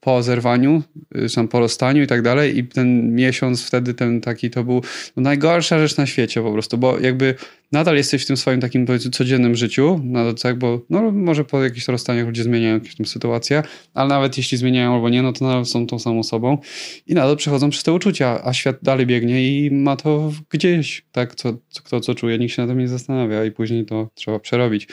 po 0.00 0.22
zerwaniu, 0.22 0.82
yy, 1.14 1.30
tam 1.30 1.48
po 1.48 1.60
rozstaniu 1.60 2.02
i 2.02 2.06
tak 2.06 2.22
dalej 2.22 2.58
i 2.58 2.64
ten 2.64 3.14
miesiąc 3.14 3.66
wtedy 3.66 3.94
ten 3.94 4.20
taki 4.20 4.50
to 4.50 4.64
był 4.64 4.82
no, 5.16 5.22
najgorsza 5.22 5.78
rzecz 5.78 5.96
na 5.96 6.06
świecie 6.06 6.42
po 6.42 6.52
prostu, 6.52 6.78
bo 6.78 6.98
jakby 6.98 7.34
nadal 7.72 7.96
jesteś 7.96 8.24
w 8.24 8.26
tym 8.26 8.36
swoim 8.36 8.60
takim 8.60 8.86
codziennym 9.12 9.54
życiu, 9.54 10.00
nadal 10.04 10.34
tak, 10.34 10.58
bo 10.58 10.80
no, 10.90 11.10
może 11.10 11.44
po 11.44 11.62
jakichś 11.62 11.88
rozstaniach 11.88 12.26
ludzie 12.26 12.42
zmieniają 12.42 12.74
jakąś 12.74 12.96
tam 12.96 13.06
sytuację, 13.06 13.62
ale 13.94 14.08
nawet 14.08 14.36
jeśli 14.36 14.58
zmieniają 14.58 14.94
albo 14.94 15.08
nie, 15.08 15.22
no 15.22 15.32
to 15.32 15.44
nadal 15.44 15.66
są 15.66 15.86
tą 15.86 15.98
samą 15.98 16.18
osobą 16.18 16.58
i 17.06 17.14
nadal 17.14 17.36
przechodzą 17.36 17.70
przez 17.70 17.82
te 17.82 17.92
uczucia, 17.92 18.44
a 18.44 18.52
świat 18.52 18.76
dalej 18.82 19.06
biegnie 19.06 19.48
i 19.48 19.70
ma 19.70 19.96
to 19.96 20.32
gdzieś, 20.50 21.04
tak, 21.12 21.34
co, 21.34 21.58
co, 21.68 21.82
kto 21.82 22.00
co 22.00 22.14
czuje, 22.14 22.38
nikt 22.38 22.54
się 22.54 22.62
na 22.62 22.68
tym 22.68 22.78
nie 22.78 22.88
zastanawia 22.88 23.44
i 23.44 23.50
później 23.50 23.84
to 23.84 24.08
trzeba 24.14 24.38
przerobić. 24.38 24.88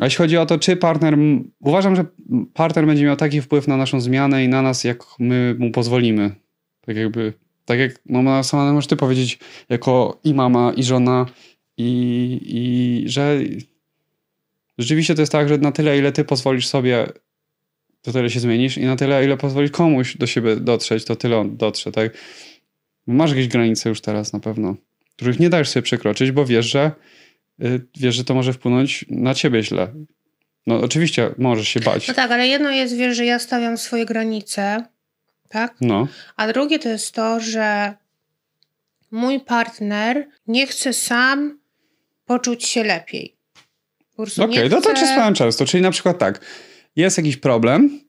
A 0.00 0.04
jeśli 0.04 0.18
chodzi 0.18 0.36
o 0.36 0.46
to, 0.46 0.58
czy 0.58 0.76
partner, 0.76 1.16
uważam, 1.60 1.96
że 1.96 2.04
partner 2.54 2.86
będzie 2.86 3.04
miał 3.04 3.16
taki 3.16 3.40
wpływ 3.40 3.68
na 3.68 3.76
naszą 3.76 4.00
zmianę 4.00 4.44
i 4.44 4.48
na 4.48 4.62
nas, 4.62 4.84
jak 4.84 5.04
my 5.18 5.56
mu 5.58 5.70
pozwolimy. 5.70 6.30
Tak 6.86 6.96
jakby, 6.96 7.32
tak 7.64 7.78
jak 7.78 8.00
no, 8.06 8.44
sama 8.44 8.72
możesz 8.72 8.88
ty 8.88 8.96
powiedzieć, 8.96 9.38
jako 9.68 10.20
i 10.24 10.34
mama, 10.34 10.72
i 10.76 10.82
żona, 10.82 11.26
i, 11.76 12.40
i 12.44 13.08
że 13.08 13.38
rzeczywiście 14.78 15.14
to 15.14 15.22
jest 15.22 15.32
tak, 15.32 15.48
że 15.48 15.58
na 15.58 15.72
tyle, 15.72 15.98
ile 15.98 16.12
ty 16.12 16.24
pozwolisz 16.24 16.66
sobie, 16.66 17.06
to 18.02 18.12
tyle 18.12 18.30
się 18.30 18.40
zmienisz 18.40 18.78
i 18.78 18.84
na 18.84 18.96
tyle, 18.96 19.24
ile 19.24 19.36
pozwolisz 19.36 19.70
komuś 19.70 20.16
do 20.16 20.26
siebie 20.26 20.56
dotrzeć, 20.56 21.04
to 21.04 21.16
tyle 21.16 21.38
on 21.38 21.56
dotrze, 21.56 21.92
tak? 21.92 22.12
Masz 23.06 23.30
jakieś 23.30 23.48
granice 23.48 23.88
już 23.88 24.00
teraz 24.00 24.32
na 24.32 24.40
pewno, 24.40 24.76
których 25.16 25.40
nie 25.40 25.50
dajesz 25.50 25.68
sobie 25.68 25.82
przekroczyć, 25.82 26.30
bo 26.30 26.46
wiesz, 26.46 26.66
że 26.66 26.92
y, 27.62 27.86
wiesz, 27.96 28.14
że 28.14 28.24
to 28.24 28.34
może 28.34 28.52
wpłynąć 28.52 29.04
na 29.10 29.34
ciebie 29.34 29.62
źle. 29.62 29.92
No 30.66 30.80
oczywiście 30.80 31.34
możesz 31.38 31.68
się 31.68 31.80
bać. 31.80 32.08
No 32.08 32.14
tak, 32.14 32.30
ale 32.30 32.46
jedno 32.46 32.70
jest, 32.70 32.96
wiesz, 32.96 33.16
że 33.16 33.24
ja 33.24 33.38
stawiam 33.38 33.78
swoje 33.78 34.06
granice, 34.06 34.84
tak? 35.48 35.74
No, 35.80 36.08
A 36.36 36.52
drugie 36.52 36.78
to 36.78 36.88
jest 36.88 37.14
to, 37.14 37.40
że 37.40 37.94
mój 39.10 39.40
partner 39.40 40.26
nie 40.46 40.66
chce 40.66 40.92
sam 40.92 41.58
poczuć 42.26 42.64
się 42.64 42.84
lepiej. 42.84 43.36
Okej, 44.18 44.64
nie 44.64 44.68
no 44.68 44.80
to 44.80 44.90
chce... 44.90 45.00
ci 45.00 45.06
słucham 45.06 45.34
często. 45.34 45.66
Czyli 45.66 45.82
na 45.82 45.90
przykład 45.90 46.18
tak, 46.18 46.40
jest 46.96 47.16
jakiś 47.16 47.36
problem, 47.36 48.00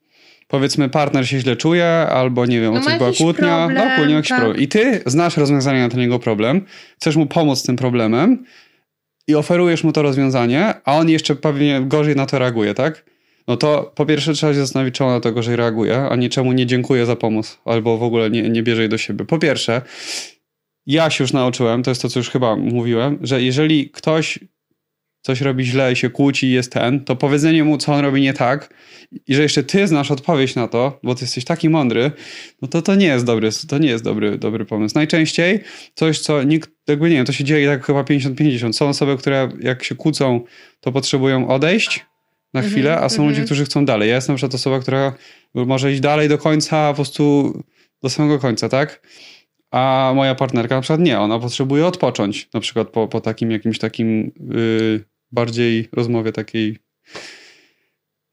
powiedzmy 0.48 0.89
partner 0.89 1.27
się 1.27 1.39
źle 1.39 1.55
czuje, 1.55 1.88
albo 1.88 2.45
nie 2.45 2.62
wiem, 2.62 2.74
No 2.74 2.79
o 2.79 2.84
coś 2.84 2.98
była 2.98 3.12
kłótnia, 3.12 3.67
problem, 3.67 4.10
no 4.10 4.15
jakiś 4.15 4.29
tak. 4.29 4.39
problem. 4.39 4.62
I 4.62 4.67
ty 4.67 5.01
znasz 5.05 5.38
rozwiązanie 5.38 5.79
na 5.79 5.89
ten 5.89 6.00
jego 6.00 6.19
problem, 6.19 6.65
chcesz 6.95 7.15
mu 7.15 7.25
pomóc 7.25 7.60
z 7.60 7.63
tym 7.63 7.75
problemem 7.75 8.45
i 9.27 9.36
oferujesz 9.36 9.84
mu 9.84 9.91
to 9.91 10.01
rozwiązanie, 10.01 10.74
a 10.86 10.95
on 10.95 11.10
jeszcze 11.10 11.36
pewnie 11.36 11.81
gorzej 11.81 12.15
na 12.15 12.25
to 12.25 12.39
reaguje, 12.39 12.74
tak? 12.74 13.05
No 13.48 13.57
to 13.57 13.91
po 13.95 14.05
pierwsze 14.05 14.34
trzeba 14.34 14.53
się 14.53 14.60
zastanowić, 14.60 14.95
czemu 14.95 15.10
na 15.10 15.19
to 15.19 15.31
gorzej 15.31 15.55
reaguje, 15.55 15.98
a 15.98 16.15
nie 16.15 16.29
czemu 16.29 16.51
nie 16.51 16.65
dziękuję 16.65 17.05
za 17.05 17.15
pomoc, 17.15 17.60
albo 17.65 17.98
w 17.98 18.03
ogóle 18.03 18.29
nie, 18.29 18.50
nie 18.50 18.63
bierze 18.63 18.81
jej 18.81 18.89
do 18.89 18.98
siebie. 18.98 19.25
Po 19.25 19.39
pierwsze, 19.39 19.81
ja 20.86 21.10
się 21.10 21.24
już 21.24 21.34
nauczyłem, 21.34 21.84
to 21.84 21.92
jest 21.92 22.01
to, 22.01 22.10
co 22.10 22.20
już 22.20 22.30
chyba 22.30 22.56
mówiłem, 22.56 23.20
że 23.22 23.42
jeżeli 23.42 23.89
ktoś 23.89 24.39
coś 25.22 25.42
robi 25.42 25.65
źle 25.65 25.92
i 25.92 25.96
się 25.96 26.10
kłóci 26.10 26.48
i 26.48 26.51
jest 26.51 26.72
ten, 26.72 27.04
to 27.06 27.15
powiedzenie 27.15 27.63
mu, 27.63 27.77
co 27.77 27.94
on 27.94 28.00
robi 28.00 28.22
nie 28.22 28.34
tak 28.34 28.74
i 29.27 29.36
że 29.36 29.42
jeszcze 29.42 29.63
ty 29.63 29.88
znasz 29.88 30.12
odpowiedź 30.12 30.56
na 30.56 30.68
to, 30.68 31.00
bo 31.04 31.15
ty 31.15 31.24
jesteś 31.24 31.46
taki 31.46 31.70
mądry, 31.70 32.12
no 32.62 32.68
to 32.68 32.82
to 32.82 32.96
nie 32.96 33.06
jest 33.06 33.25
dobry, 33.25 33.50
to 33.68 33.77
nie 33.77 33.89
jest 33.89 34.04
dobry, 34.04 34.38
dobry 34.38 34.65
pomysł. 34.65 34.96
Najczęściej 34.96 35.60
coś, 35.96 36.20
co 36.20 36.44
nikt, 36.44 36.70
jakby 36.88 37.10
nie 37.10 37.15
wiem, 37.15 37.25
to 37.25 37.34
się 37.34 37.44
dzieje 37.44 37.68
tak 37.68 37.86
chyba 37.86 38.04
50-50. 38.04 38.74
Są 38.74 38.88
osoby, 38.88 39.18
które 39.18 39.50
jak 39.60 39.84
się 39.84 39.96
kłócą, 39.96 40.42
to 40.80 40.92
potrzebują 40.92 41.48
odejść 41.48 42.06
na 42.54 42.60
Mhm, 42.60 42.74
chwilę, 42.74 42.98
a 42.98 43.10
są 43.10 43.15
mhm. 43.15 43.30
ludzie, 43.30 43.46
którzy 43.46 43.65
chcą 43.65 43.86
dalej. 43.86 44.10
Ja 44.10 44.15
jestem 44.15 44.34
na 44.34 44.38
przykład 44.38 44.56
osoba, 44.56 44.80
która 44.80 45.13
może 45.54 45.92
iść 45.92 46.01
dalej 46.01 46.30
do 46.30 46.38
końca, 46.38 46.89
po 46.89 46.96
prostu 46.96 47.54
do 48.04 48.10
samego 48.10 48.39
końca, 48.39 48.70
tak? 48.70 49.01
A 49.72 50.12
moja 50.15 50.36
partnerka 50.36 50.75
na 50.75 50.81
przykład 50.81 51.00
nie, 51.00 51.19
ona 51.19 51.39
potrzebuje 51.39 51.86
odpocząć, 51.86 52.50
na 52.53 52.60
przykład 52.60 52.89
po, 52.89 53.07
po 53.07 53.22
takim 53.22 53.51
jakimś 53.51 53.79
takim 53.79 54.31
yy, 54.50 55.03
bardziej 55.31 55.89
rozmowie 55.91 56.31
takiej 56.31 56.77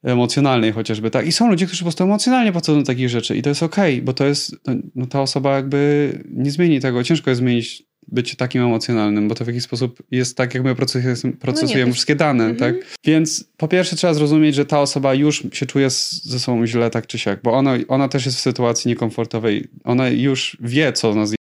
emocjonalnej 0.02 0.72
chociażby, 0.72 1.10
tak? 1.10 1.26
I 1.26 1.32
są 1.32 1.50
ludzie, 1.50 1.66
którzy 1.66 1.80
po 1.80 1.84
prostu 1.84 2.04
emocjonalnie 2.04 2.52
podchodzą 2.52 2.80
do 2.80 2.86
takich 2.86 3.08
rzeczy 3.08 3.36
i 3.36 3.42
to 3.42 3.48
jest 3.48 3.62
okej, 3.62 4.02
bo 4.02 4.12
to 4.12 4.26
jest, 4.26 4.56
no, 4.66 4.74
no 4.94 5.06
ta 5.06 5.20
osoba 5.20 5.56
jakby 5.56 6.12
nie 6.30 6.50
zmieni 6.50 6.80
tego, 6.80 7.04
ciężko 7.04 7.30
jest 7.30 7.38
zmienić 7.38 7.91
bycie 8.08 8.36
takim 8.36 8.62
emocjonalnym, 8.62 9.28
bo 9.28 9.34
to 9.34 9.44
w 9.44 9.48
jakiś 9.48 9.62
sposób 9.62 10.02
jest 10.10 10.36
tak, 10.36 10.54
jak 10.54 10.64
my 10.64 10.74
procesujemy, 10.74 11.36
procesujemy 11.40 11.90
to- 11.90 11.94
wszystkie 11.94 12.16
dane, 12.16 12.44
Mhm. 12.44 12.58
tak? 12.74 12.86
Więc 13.04 13.44
po 13.56 13.68
pierwsze 13.68 13.96
trzeba 13.96 14.14
zrozumieć, 14.14 14.54
że 14.54 14.66
ta 14.66 14.80
osoba 14.80 15.14
już 15.14 15.42
się 15.52 15.66
czuje 15.66 15.90
ze 16.22 16.38
sobą 16.40 16.66
źle 16.66 16.90
tak 16.90 17.06
czy 17.06 17.18
siak, 17.18 17.40
bo 17.42 17.52
ona, 17.52 17.74
ona 17.88 18.08
też 18.08 18.26
jest 18.26 18.38
w 18.38 18.40
sytuacji 18.40 18.88
niekomfortowej. 18.88 19.68
Ona 19.84 20.08
już 20.08 20.56
wie, 20.60 20.92
co 20.92 21.14
nas 21.14 21.34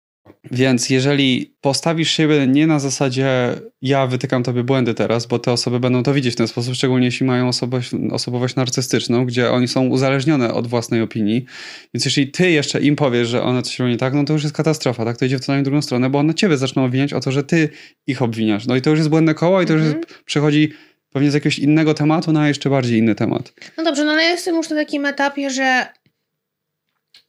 więc 0.52 0.90
jeżeli 0.90 1.54
postawisz 1.62 2.12
siebie 2.12 2.48
nie 2.48 2.68
na 2.68 2.80
zasadzie 2.80 3.28
ja 3.82 4.08
wytykam 4.08 4.44
tobie 4.44 4.64
błędy 4.64 4.94
teraz, 4.94 5.26
bo 5.26 5.40
te 5.40 5.52
osoby 5.52 5.80
będą 5.80 6.04
to 6.04 6.14
widzieć 6.14 6.34
w 6.34 6.38
ten 6.38 6.48
sposób, 6.48 6.76
szczególnie 6.76 7.06
jeśli 7.06 7.26
mają 7.26 7.48
osobowość, 7.48 7.92
osobowość 8.12 8.56
narcystyczną, 8.56 9.26
gdzie 9.26 9.52
oni 9.52 9.68
są 9.68 9.88
uzależnione 9.88 10.54
od 10.54 10.68
własnej 10.68 11.02
opinii. 11.02 11.46
Więc 11.94 12.06
jeśli 12.06 12.32
ty 12.32 12.52
jeszcze 12.52 12.82
im 12.82 12.96
powiesz, 12.96 13.28
że 13.28 13.44
one 13.44 13.62
coś 13.62 13.80
robią 13.80 13.92
nie 13.92 13.98
tak, 13.98 14.14
no 14.14 14.24
to 14.26 14.34
już 14.34 14.44
jest 14.44 14.56
katastrofa, 14.56 15.06
tak? 15.06 15.18
To 15.18 15.26
idzie 15.26 15.38
w 15.38 15.42
co 15.46 15.52
najmniej 15.52 15.64
drugą 15.64 15.82
stronę, 15.82 16.10
bo 16.10 16.20
one 16.20 16.34
ciebie 16.34 16.58
zaczną 16.58 16.86
obwiniać 16.86 17.14
o 17.14 17.20
to, 17.20 17.32
że 17.32 17.44
ty 17.44 17.70
ich 18.08 18.22
obwiniasz. 18.22 18.68
No 18.68 18.76
i 18.76 18.82
to 18.82 18.90
już 18.90 19.00
jest 19.00 19.10
błędne 19.10 19.34
koło 19.34 19.62
i 19.62 19.66
to 19.66 19.74
już 19.74 19.82
Mhm. 19.82 20.04
jest, 20.10 20.24
przechodzi 20.24 20.74
pewnie 21.14 21.32
z 21.32 21.34
jakiegoś 21.34 21.60
innego 21.60 21.94
tematu 21.94 22.32
na 22.32 22.48
jeszcze 22.48 22.70
bardziej 22.70 23.00
inny 23.00 23.16
temat. 23.16 23.54
No 23.78 23.84
dobrze, 23.84 24.04
no 24.06 24.12
ale 24.12 24.24
jestem 24.24 24.56
już 24.56 24.70
na 24.70 24.76
takim 24.76 25.06
etapie, 25.06 25.50
że 25.50 25.88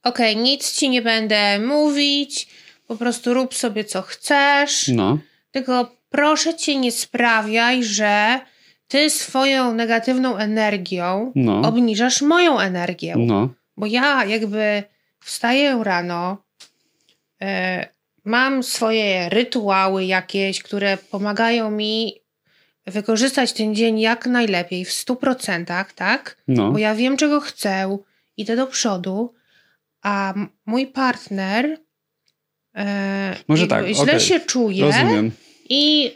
okej, 0.02 0.36
nic 0.36 0.72
ci 0.72 0.88
nie 0.90 1.02
będę 1.02 1.58
mówić, 1.58 2.48
po 2.90 2.96
prostu 2.96 3.34
rób 3.34 3.54
sobie 3.54 3.84
co 3.84 4.02
chcesz, 4.02 4.88
No, 4.88 5.18
tylko 5.50 5.96
proszę 6.10 6.54
cię 6.54 6.76
nie 6.76 6.92
sprawiaj, 6.92 7.84
że 7.84 8.40
ty 8.88 9.10
swoją 9.10 9.74
negatywną 9.74 10.36
energią 10.36 11.32
no, 11.34 11.60
obniżasz 11.68 12.22
moją 12.22 12.58
energię. 12.60 13.14
no, 13.18 13.48
Bo 13.76 13.86
ja 13.86 14.24
jakby 14.24 14.82
wstaję 15.20 15.80
rano, 15.84 16.36
e, 17.42 17.88
mam 18.24 18.62
swoje 18.62 19.28
rytuały 19.28 20.04
jakieś, 20.04 20.62
które 20.62 20.96
pomagają 20.96 21.70
mi 21.70 22.14
wykorzystać 22.86 23.52
ten 23.52 23.74
dzień 23.74 24.00
jak 24.00 24.26
najlepiej, 24.26 24.84
w 24.84 24.90
100%, 24.90 25.84
tak? 25.94 26.36
no. 26.48 26.72
Bo 26.72 26.78
ja 26.78 26.94
wiem, 26.94 27.16
czego 27.16 27.40
chcę, 27.40 27.98
idę 28.36 28.56
do 28.56 28.66
przodu, 28.66 29.34
a 30.02 30.34
mój 30.66 30.86
partner 30.86 31.78
e, 32.76 33.36
Może 33.48 33.66
tak, 33.66 33.86
źle 33.86 34.02
okej. 34.02 34.20
się 34.20 34.40
czuje 34.40 34.84
Rozumiem. 34.84 35.30
i 35.68 36.12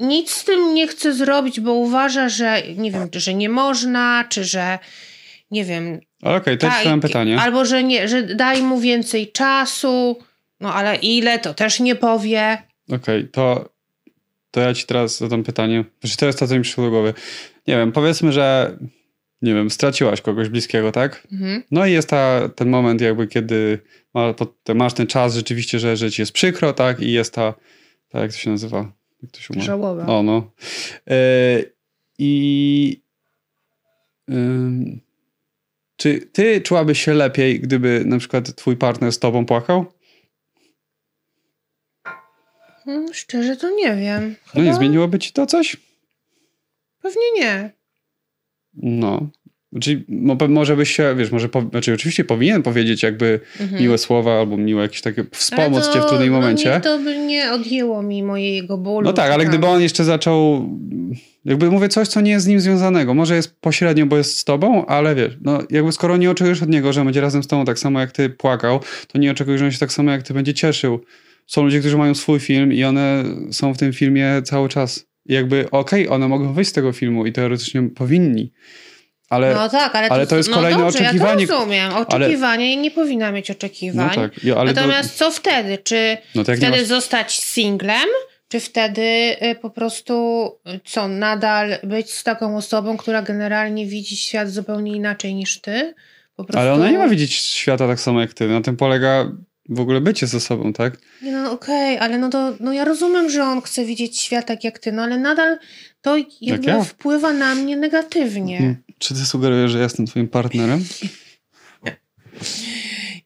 nic 0.00 0.30
z 0.30 0.44
tym 0.44 0.74
nie 0.74 0.88
chce 0.88 1.14
zrobić, 1.14 1.60
bo 1.60 1.72
uważa, 1.72 2.28
że 2.28 2.62
nie 2.76 2.90
wiem, 2.90 3.08
że 3.12 3.34
nie 3.34 3.48
można, 3.48 4.24
czy 4.28 4.44
że 4.44 4.78
nie 5.50 5.64
wiem, 5.64 6.00
okej, 6.22 6.58
to 6.58 6.66
jest 6.66 6.82
tak, 6.84 7.00
pytanie. 7.00 7.40
Albo, 7.40 7.64
że 7.64 7.84
nie, 7.84 8.08
że 8.08 8.22
daj 8.22 8.62
mu 8.62 8.80
więcej 8.80 9.32
czasu, 9.32 10.18
no 10.60 10.74
ale 10.74 10.96
ile, 10.96 11.38
to 11.38 11.54
też 11.54 11.80
nie 11.80 11.94
powie. 11.94 12.62
Okej, 12.92 13.28
to, 13.28 13.68
to 14.50 14.60
ja 14.60 14.74
ci 14.74 14.86
teraz 14.86 15.18
zadam 15.18 15.42
pytanie. 15.42 15.84
Znaczy 16.00 16.16
to 16.16 16.26
jest 16.26 16.38
to, 16.38 16.48
co 16.48 16.54
mi 16.54 16.62
przyszło 16.62 16.84
do 16.84 16.90
głowy. 16.90 17.14
Nie 17.66 17.76
wiem, 17.76 17.92
powiedzmy, 17.92 18.32
że 18.32 18.76
nie 19.42 19.54
wiem, 19.54 19.70
straciłaś 19.70 20.20
kogoś 20.20 20.48
bliskiego, 20.48 20.92
tak? 20.92 21.26
Mhm. 21.32 21.62
No 21.70 21.86
i 21.86 21.92
jest 21.92 22.08
ta, 22.08 22.48
ten 22.48 22.68
moment 22.68 23.00
jakby, 23.00 23.26
kiedy 23.26 23.78
ma, 24.14 24.34
te- 24.64 24.74
masz 24.74 24.94
ten 24.94 25.06
czas 25.06 25.34
rzeczywiście, 25.34 25.78
że, 25.78 25.96
że 25.96 26.10
ci 26.10 26.22
jest 26.22 26.32
przykro, 26.32 26.72
tak? 26.72 27.00
I 27.00 27.12
jest 27.12 27.34
ta, 27.34 27.54
ta 28.08 28.20
jak 28.20 28.30
to 28.32 28.36
się 28.36 28.50
nazywa? 28.50 28.92
Jak 29.22 29.30
to 29.32 29.40
się? 29.40 29.60
Żałoba. 29.60 30.06
O, 30.06 30.22
no. 30.22 30.52
E, 31.10 31.16
I 32.18 33.02
czy 35.96 36.20
ty 36.20 36.60
czułabyś 36.60 37.04
się 37.04 37.14
lepiej, 37.14 37.60
gdyby 37.60 38.02
na 38.06 38.18
przykład 38.18 38.54
twój 38.54 38.76
partner 38.76 39.12
z 39.12 39.18
tobą 39.18 39.46
płakał? 39.46 39.84
Hmm, 42.84 43.14
szczerze 43.14 43.56
to 43.56 43.70
nie 43.70 43.96
wiem. 43.96 44.36
No 44.54 44.62
nie 44.62 44.68
Chyba 44.68 44.76
zmieniłoby 44.76 45.18
ci 45.18 45.32
to 45.32 45.46
coś? 45.46 45.76
Pewnie 47.02 47.32
nie. 47.34 47.70
No. 48.74 49.30
Czyli 49.80 50.04
pe- 50.36 50.48
może 50.48 50.76
byś 50.76 50.90
się, 50.96 51.14
wiesz, 51.18 51.30
może, 51.30 51.48
po, 51.48 51.62
znaczy 51.62 51.94
oczywiście 51.94 52.24
powinien 52.24 52.62
powiedzieć 52.62 53.02
jakby 53.02 53.40
Mhm. 53.60 53.82
miłe 53.82 53.98
słowa 53.98 54.38
albo 54.40 54.56
miłe 54.56 54.82
jakieś 54.82 55.00
takie, 55.00 55.24
wspomóc 55.32 55.86
to, 55.86 55.92
cię 55.94 56.00
w 56.00 56.06
trudnym 56.06 56.30
no, 56.32 56.40
momencie. 56.40 56.70
niech 56.70 56.82
to 56.82 56.98
by 56.98 57.18
nie 57.18 57.52
odjęło 57.52 58.02
mi 58.02 58.22
mojego 58.22 58.78
bólu. 58.78 59.04
No 59.04 59.12
tak, 59.12 59.30
ale 59.30 59.44
tam. 59.44 59.50
gdyby 59.52 59.66
on 59.66 59.82
jeszcze 59.82 60.04
zaczął, 60.04 60.68
jakby 61.44 61.70
mówię 61.70 61.88
coś, 61.88 62.08
co 62.08 62.20
nie 62.20 62.30
jest 62.30 62.44
z 62.44 62.48
nim 62.48 62.60
związanego, 62.60 63.14
może 63.14 63.36
jest 63.36 63.60
pośrednio, 63.60 64.06
bo 64.06 64.16
jest 64.16 64.38
z 64.38 64.44
tobą, 64.44 64.86
ale 64.86 65.14
wiesz, 65.14 65.36
no 65.40 65.58
jakby 65.70 65.92
skoro 65.92 66.16
nie 66.16 66.30
oczekujesz 66.30 66.62
od 66.62 66.68
niego, 66.68 66.92
że 66.92 67.04
będzie 67.04 67.20
razem 67.20 67.42
z 67.42 67.46
tobą 67.46 67.64
tak 67.64 67.78
samo 67.78 68.00
jak 68.00 68.12
ty 68.12 68.30
płakał, 68.30 68.80
to 69.08 69.18
nie 69.18 69.30
oczekujesz, 69.30 69.58
że 69.58 69.64
on 69.66 69.72
się 69.72 69.78
tak 69.78 69.92
samo 69.92 70.10
jak 70.10 70.22
ty 70.22 70.34
będzie 70.34 70.54
cieszył. 70.54 71.00
Są 71.46 71.62
ludzie, 71.64 71.80
którzy 71.80 71.98
mają 71.98 72.14
swój 72.14 72.40
film 72.40 72.72
i 72.72 72.84
one 72.84 73.24
są 73.50 73.74
w 73.74 73.78
tym 73.78 73.92
filmie 73.92 74.42
cały 74.44 74.68
czas. 74.68 75.06
Jakby 75.26 75.70
okej, 75.70 76.08
one 76.08 76.28
mogą 76.28 76.52
wyjść 76.52 76.70
z 76.70 76.74
tego 76.74 76.92
filmu 76.92 77.26
i 77.26 77.32
teoretycznie 77.32 77.82
powinni, 77.82 78.52
ale... 79.28 79.54
No 79.54 79.68
tak, 79.68 79.94
ale, 79.96 80.08
ale 80.08 80.26
to 80.26 80.36
jest 80.36 80.50
kolejne 80.50 80.78
no 80.78 80.84
dobrze, 80.84 80.98
oczekiwanie. 80.98 81.42
Ja 81.42 81.48
to 81.48 81.54
rozumiem. 81.54 81.92
Oczekiwanie 81.92 82.76
nie 82.76 82.90
powinna 82.90 83.32
mieć 83.32 83.50
oczekiwań. 83.50 84.08
No 84.16 84.22
tak, 84.22 84.44
ja- 84.44 84.56
ale 84.56 84.74
to- 84.74 84.80
Natomiast 84.80 85.14
co 85.16 85.30
wtedy? 85.30 85.78
Czy 85.78 86.16
No 86.34 86.44
to 86.44 86.56
wtedy 86.56 86.70
masz- 86.70 86.86
zostać 86.86 87.38
singlem? 87.40 88.08
Czy 88.48 88.60
wtedy 88.60 89.02
y, 89.02 89.54
po 89.62 89.70
prostu 89.70 90.46
y, 90.74 90.80
co, 90.84 91.08
nadal 91.08 91.78
być 91.82 92.12
z 92.12 92.24
taką 92.24 92.56
osobą, 92.56 92.96
która 92.96 93.22
generalnie 93.22 93.86
widzi 93.86 94.16
świat 94.16 94.50
zupełnie 94.50 94.92
inaczej 94.92 95.34
niż 95.34 95.60
ty? 95.60 95.94
Prostu... 96.36 96.58
Ale 96.58 96.72
ona 96.72 96.90
nie 96.90 96.98
ma 96.98 97.08
widzieć 97.08 97.32
świata 97.34 97.88
tak 97.88 98.00
samo 98.00 98.20
jak 98.20 98.34
ty. 98.34 98.48
Na 98.48 98.60
tym 98.60 98.76
polega 98.76 99.32
w 99.68 99.80
ogóle 99.80 100.00
bycie 100.00 100.26
ze 100.26 100.40
sobą, 100.40 100.72
tak? 100.72 100.98
Nie, 101.22 101.32
No 101.32 101.52
okej, 101.52 101.98
ale 101.98 102.18
no 102.18 102.28
to 102.30 102.56
no 102.60 102.72
ja 102.72 102.84
rozumiem, 102.84 103.30
że 103.30 103.44
on 103.44 103.60
chce 103.62 103.84
widzieć 103.84 104.20
świat 104.20 104.46
tak 104.46 104.64
jak 104.64 104.78
ty, 104.78 104.92
no 104.92 105.02
ale 105.02 105.18
nadal 105.18 105.58
to 106.00 106.16
jakby 106.40 106.66
ja? 106.70 106.84
wpływa 106.84 107.32
na 107.32 107.54
mnie 107.54 107.76
negatywnie. 107.76 108.58
Mm, 108.58 108.76
Czy 108.98 109.14
ty 109.14 109.20
sugerujesz, 109.26 109.70
że 109.70 109.78
ja 109.78 109.84
jestem 109.84 110.06
twoim 110.06 110.28
partnerem? 110.28 110.84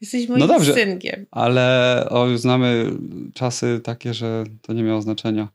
Jesteś 0.01 0.29
moim 0.29 0.41
No 0.41 0.47
dobrze. 0.47 0.75
synkiem. 0.75 1.27
Ale 1.31 2.07
o, 2.11 2.27
już 2.27 2.41
znamy 2.41 2.91
czasy 3.35 3.81
takie, 3.85 4.15
że 4.15 4.45
to 4.63 4.73
nie 4.73 4.83
miało 4.83 5.03
znaczenia. 5.03 5.49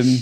Ym, 0.00 0.18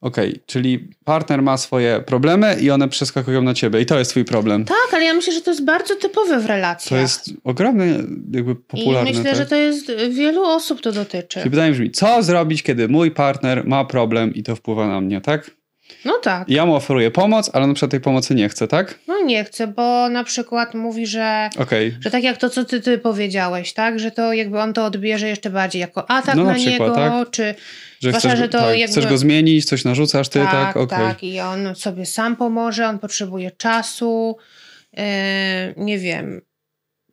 Okej, 0.00 0.40
czyli 0.46 0.88
partner 1.04 1.42
ma 1.42 1.56
swoje 1.56 2.00
problemy 2.06 2.56
i 2.60 2.70
one 2.70 2.88
przeskakują 2.88 3.42
na 3.42 3.54
ciebie 3.54 3.80
i 3.80 3.86
to 3.86 3.98
jest 3.98 4.10
twój 4.10 4.24
problem. 4.24 4.64
Tak, 4.64 4.94
ale 4.94 5.04
ja 5.04 5.14
myślę, 5.14 5.32
że 5.32 5.40
to 5.40 5.50
jest 5.50 5.64
bardzo 5.64 5.96
typowe 5.96 6.40
w 6.40 6.46
relacjach. 6.46 6.88
To 6.88 6.96
jest 6.96 7.30
ogromnie 7.44 7.84
jakby 8.32 8.56
popularne. 8.56 9.10
I 9.10 9.14
myślę, 9.14 9.30
tak? 9.30 9.36
że 9.36 9.46
to 9.46 9.56
jest 9.56 9.92
wielu 10.10 10.44
osób 10.44 10.80
to 10.80 10.92
dotyczy. 10.92 11.40
Czyli 11.40 11.50
pytanie 11.50 11.72
brzmi, 11.72 11.90
co 11.90 12.22
zrobić, 12.22 12.62
kiedy 12.62 12.88
mój 12.88 13.10
partner 13.10 13.66
ma 13.66 13.84
problem 13.84 14.34
i 14.34 14.42
to 14.42 14.56
wpływa 14.56 14.88
na 14.88 15.00
mnie, 15.00 15.20
tak? 15.20 15.50
No 16.04 16.18
tak. 16.22 16.48
Ja 16.48 16.66
mu 16.66 16.74
oferuję 16.74 17.10
pomoc, 17.10 17.50
ale 17.52 17.66
na 17.66 17.74
przykład 17.74 17.90
tej 17.90 18.00
pomocy 18.00 18.34
nie 18.34 18.48
chcę, 18.48 18.68
tak? 18.68 18.98
No 19.06 19.20
nie 19.22 19.44
chcę, 19.44 19.66
bo 19.66 20.08
na 20.08 20.24
przykład 20.24 20.74
mówi, 20.74 21.06
że, 21.06 21.50
Okej, 21.58 21.96
że 22.00 22.10
tak 22.10 22.22
jak 22.22 22.36
to, 22.36 22.50
co 22.50 22.64
ty, 22.64 22.80
ty 22.80 22.98
powiedziałeś, 22.98 23.72
tak? 23.72 23.98
Że 23.98 24.10
to 24.10 24.32
jakby 24.32 24.60
on 24.60 24.72
to 24.72 24.84
odbierze 24.84 25.28
jeszcze 25.28 25.50
bardziej 25.50 25.80
jako 25.80 26.10
atak 26.10 26.34
No 26.34 26.44
na 26.44 26.50
na, 26.50 26.58
przykład, 26.58 26.88
niego, 26.88 26.94
tak. 26.94 27.30
czy 27.30 27.54
że, 28.00 28.08
Zwłaszcza, 28.08 28.28
chcesz, 28.28 28.38
że 28.38 28.48
to 28.48 28.58
tak, 28.58 28.78
jakby- 28.78 28.92
chcesz 28.92 29.06
go 29.06 29.18
zmienić, 29.18 29.64
coś 29.64 29.84
narzucasz 29.84 30.28
ty, 30.28 30.38
tak? 30.38 30.50
tak, 30.50 30.76
Okej. 30.76 30.98
tak. 30.98 31.22
I 31.22 31.40
on 31.40 31.74
sobie 31.74 32.06
sam 32.06 32.36
pomoże, 32.36 32.86
on 32.86 32.98
potrzebuje 32.98 33.50
czasu, 33.50 34.36
yy, 34.92 35.02
nie 35.76 35.98
wiem, 35.98 36.40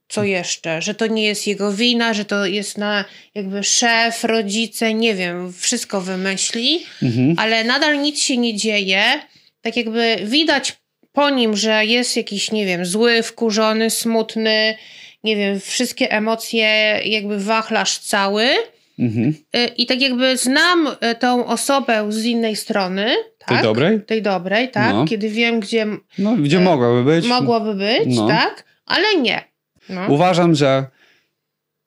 co 0.09 0.23
jeszcze, 0.23 0.81
że 0.81 0.93
to 0.93 1.07
nie 1.07 1.23
jest 1.23 1.47
jego 1.47 1.73
wina, 1.73 2.13
że 2.13 2.25
to 2.25 2.45
jest 2.45 2.77
na 2.77 3.05
jakby 3.35 3.63
szef, 3.63 4.23
rodzice, 4.23 4.93
nie 4.93 5.15
wiem, 5.15 5.53
wszystko 5.53 6.01
wymyśli, 6.01 6.85
Mhm. 7.03 7.33
ale 7.37 7.63
nadal 7.63 8.01
nic 8.01 8.19
się 8.19 8.37
nie 8.37 8.55
dzieje. 8.55 9.03
Tak 9.61 9.77
jakby 9.77 10.15
widać 10.23 10.77
po 11.11 11.29
nim, 11.29 11.55
że 11.57 11.85
jest 11.85 12.17
jakiś, 12.17 12.51
nie 12.51 12.65
wiem, 12.65 12.85
zły, 12.85 13.23
wkurzony, 13.23 13.89
smutny, 13.89 14.75
nie 15.23 15.35
wiem, 15.35 15.59
wszystkie 15.59 16.11
emocje, 16.11 16.99
jakby 17.05 17.39
wachlarz 17.39 17.97
cały, 17.99 18.47
Mhm. 18.99 19.33
Y, 19.55 19.67
I 19.77 19.85
tak 19.85 20.01
jakby 20.01 20.37
znam 20.37 20.87
y, 20.87 21.15
tą 21.15 21.45
osobę 21.45 22.11
z 22.11 22.25
innej 22.25 22.55
strony. 22.55 23.15
Tak? 23.37 23.49
Tej 23.49 23.63
dobrej? 23.63 24.01
Tej 24.01 24.21
dobrej, 24.21 24.71
tak. 24.71 24.93
No. 24.93 25.05
Kiedy 25.05 25.29
wiem, 25.29 25.59
gdzie. 25.59 25.87
No, 26.17 26.35
gdzie 26.35 26.59
mogłaby 26.59 27.03
być. 27.03 27.27
Mogłaby 27.27 27.75
być, 27.75 28.15
no. 28.15 28.27
tak, 28.27 28.63
ale 28.85 29.21
nie. 29.21 29.43
No. 29.89 30.07
Uważam, 30.07 30.55
że 30.55 30.85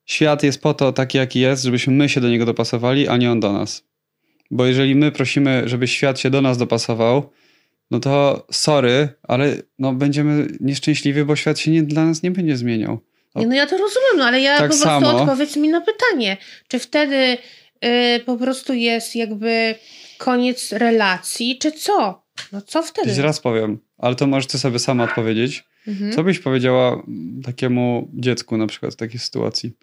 świat 0.05 0.43
jest 0.43 0.61
po 0.61 0.73
to 0.73 0.93
taki, 0.93 1.17
jaki 1.17 1.39
jest, 1.39 1.63
żebyśmy 1.63 1.93
my 1.93 2.09
się 2.09 2.21
do 2.21 2.29
niego 2.29 2.45
dopasowali, 2.45 3.07
a 3.07 3.17
nie 3.17 3.31
on 3.31 3.39
do 3.39 3.53
nas. 3.53 3.83
Bo 4.51 4.65
jeżeli 4.65 4.95
my 4.95 5.11
prosimy, 5.11 5.63
żeby 5.65 5.87
świat 5.87 6.19
się 6.19 6.29
do 6.29 6.41
nas 6.41 6.57
dopasował, 6.57 7.29
no 7.91 7.99
to 7.99 8.45
sorry, 8.51 9.09
ale 9.23 9.55
no 9.79 9.93
będziemy 9.93 10.47
nieszczęśliwi, 10.59 11.23
bo 11.23 11.35
świat 11.35 11.59
się 11.59 11.71
nie, 11.71 11.83
dla 11.83 12.05
nas 12.05 12.23
nie 12.23 12.31
będzie 12.31 12.57
zmieniał. 12.57 12.99
Nie, 13.35 13.47
no 13.47 13.55
ja 13.55 13.65
to 13.65 13.77
rozumiem, 13.77 14.17
no 14.17 14.25
ale 14.25 14.41
ja 14.41 14.57
tak 14.57 14.71
po 14.71 14.77
prostu 14.77 14.85
samo. 14.85 15.21
odpowiedz 15.21 15.55
mi 15.55 15.69
na 15.69 15.81
pytanie. 15.81 16.37
Czy 16.67 16.79
wtedy 16.79 17.37
y, 17.85 18.19
po 18.25 18.37
prostu 18.37 18.73
jest 18.73 19.15
jakby 19.15 19.75
koniec 20.17 20.71
relacji, 20.71 21.57
czy 21.57 21.71
co? 21.71 22.23
No 22.51 22.61
co 22.61 22.83
wtedy? 22.83 23.13
Zaraz 23.13 23.39
powiem, 23.39 23.79
ale 23.97 24.15
to 24.15 24.27
możesz 24.27 24.47
ty 24.47 24.59
sobie 24.59 24.79
sama 24.79 25.03
odpowiedzieć. 25.03 25.63
Mhm. 25.87 26.11
Co 26.11 26.23
byś 26.23 26.39
powiedziała 26.39 27.03
takiemu 27.45 28.09
dziecku 28.13 28.57
na 28.57 28.67
przykład 28.67 28.93
w 28.93 28.95
takiej 28.95 29.19
sytuacji? 29.19 29.73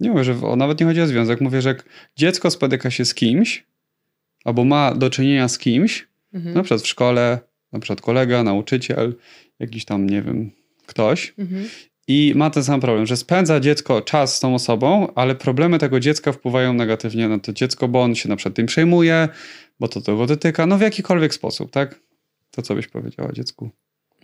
Nie 0.00 0.10
mówię, 0.10 0.24
że 0.24 0.34
o, 0.42 0.56
nawet 0.56 0.80
nie 0.80 0.86
chodzi 0.86 1.00
o 1.00 1.06
związek. 1.06 1.40
Mówię, 1.40 1.62
że 1.62 1.68
jak 1.68 1.84
dziecko 2.16 2.50
spotyka 2.50 2.90
się 2.90 3.04
z 3.04 3.14
kimś, 3.14 3.64
albo 4.44 4.64
ma 4.64 4.94
do 4.94 5.10
czynienia 5.10 5.48
z 5.48 5.58
kimś, 5.58 6.08
mhm. 6.34 6.54
na 6.54 6.62
przykład 6.62 6.82
w 6.82 6.86
szkole, 6.86 7.38
na 7.72 7.78
przykład 7.78 8.00
kolega, 8.00 8.42
nauczyciel, 8.42 9.14
jakiś 9.58 9.84
tam, 9.84 10.10
nie 10.10 10.22
wiem, 10.22 10.50
ktoś, 10.86 11.34
mhm. 11.38 11.68
i 12.08 12.32
ma 12.36 12.50
ten 12.50 12.64
sam 12.64 12.80
problem, 12.80 13.06
że 13.06 13.16
spędza 13.16 13.60
dziecko 13.60 14.02
czas 14.02 14.36
z 14.36 14.40
tą 14.40 14.54
osobą, 14.54 15.12
ale 15.14 15.34
problemy 15.34 15.78
tego 15.78 16.00
dziecka 16.00 16.32
wpływają 16.32 16.72
negatywnie 16.72 17.28
na 17.28 17.38
to 17.38 17.52
dziecko, 17.52 17.88
bo 17.88 18.02
on 18.02 18.14
się 18.14 18.28
na 18.28 18.36
przykład 18.36 18.54
tym 18.54 18.66
przejmuje, 18.66 19.28
bo 19.80 19.88
to 19.88 20.00
tego 20.00 20.26
dotyka, 20.26 20.66
no 20.66 20.78
w 20.78 20.80
jakikolwiek 20.80 21.34
sposób, 21.34 21.70
tak? 21.70 22.00
To 22.50 22.62
co 22.62 22.74
byś 22.74 22.88
powiedziała 22.88 23.32
dziecku? 23.32 23.70